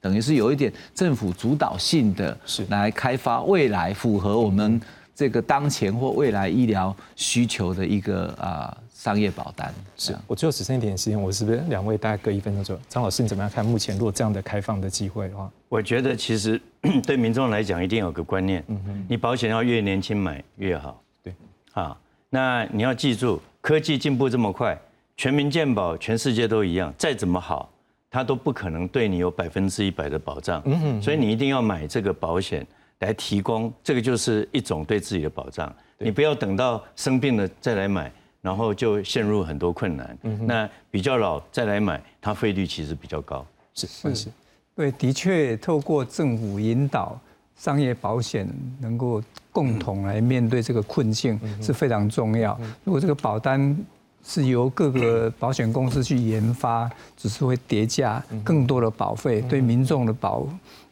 [0.00, 4.80] 等于是有一点政府主导性的，是来开发未来符合我们
[5.16, 8.72] 这个当前或未来医疗需求的一个啊。
[9.04, 12.80] 商业保单是我最后只剩一点时间，我是不是两位大概各一分钟左右？
[12.88, 15.50] 张老师，你怎么样看目前如果这样的开放的机会的话？
[15.68, 16.58] 我觉得其实
[17.06, 20.98] 对民众来讲，一定有个观念，嗯哼，你保险要越年轻买越好。
[21.22, 21.34] 对，
[21.74, 21.94] 啊，
[22.30, 24.74] 那你要记住，科技进步这么快，
[25.18, 27.68] 全民健保全世界都一样，再怎么好，
[28.10, 30.62] 它都不可能对你有百分之一百的保障。
[30.64, 32.66] 嗯哼，所以你一定要买这个保险
[33.00, 35.70] 来提供，这个就是一种对自己的保障。
[35.98, 38.10] 你不要等到生病了再来买。
[38.44, 40.18] 然后就陷入很多困难。
[40.46, 43.44] 那比较老再来买，它费率其实比较高。
[43.72, 44.28] 是是，
[44.76, 47.18] 对，的确，透过政府引导，
[47.56, 48.46] 商业保险
[48.78, 52.60] 能够共同来面对这个困境是非常重要。
[52.84, 53.74] 如果这个保单
[54.22, 60.46] 是由各个保险公司去研发，只是会叠加更多的保费，对民众的保。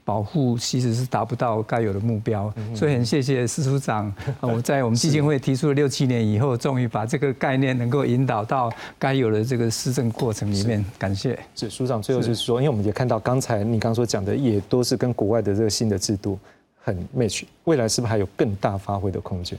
[0.05, 10.85] 保护其实是达不到该有的目标，所以很谢谢司处长， 我在我们基金会提出了六七年以后，终于把这个概念能够引导到该有的这个施政过程里面。
[10.99, 11.39] 感谢。
[11.55, 16.39] 是署长最后就是说，因为我们也看到刚才你刚所讲的，也都是跟国外的这个新的制度
[16.83, 19.57] 很 match，未来是不是还有更大发挥的空间？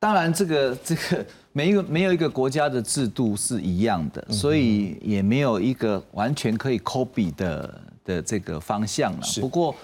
[0.00, 7.80] 当然，这个这个没有没有一个国家的制度是一样的，所以也没有一个完全可以 copy 的。
[8.04, 9.26] 的这个方向了。
[9.40, 9.74] 不过，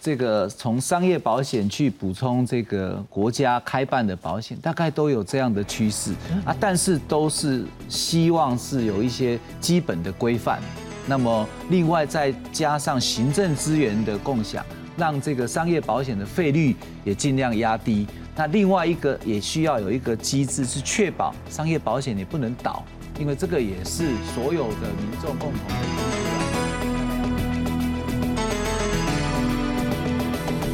[0.00, 6.12] 这个从商业保险去补充这个国家开办的保险，大概都有这样的趋势
[6.44, 6.54] 啊。
[6.60, 10.60] 但是都是希望是有一些基本的规范。
[11.06, 14.64] 那么，另外再加上行政资源的共享，
[14.96, 18.06] 让这个商业保险的费率也尽量压低。
[18.36, 22.84] 那另外一个也需要有一个机制，是确保商业保险也不能倒，
[23.18, 26.27] 因为这个也是所有的民众共同的。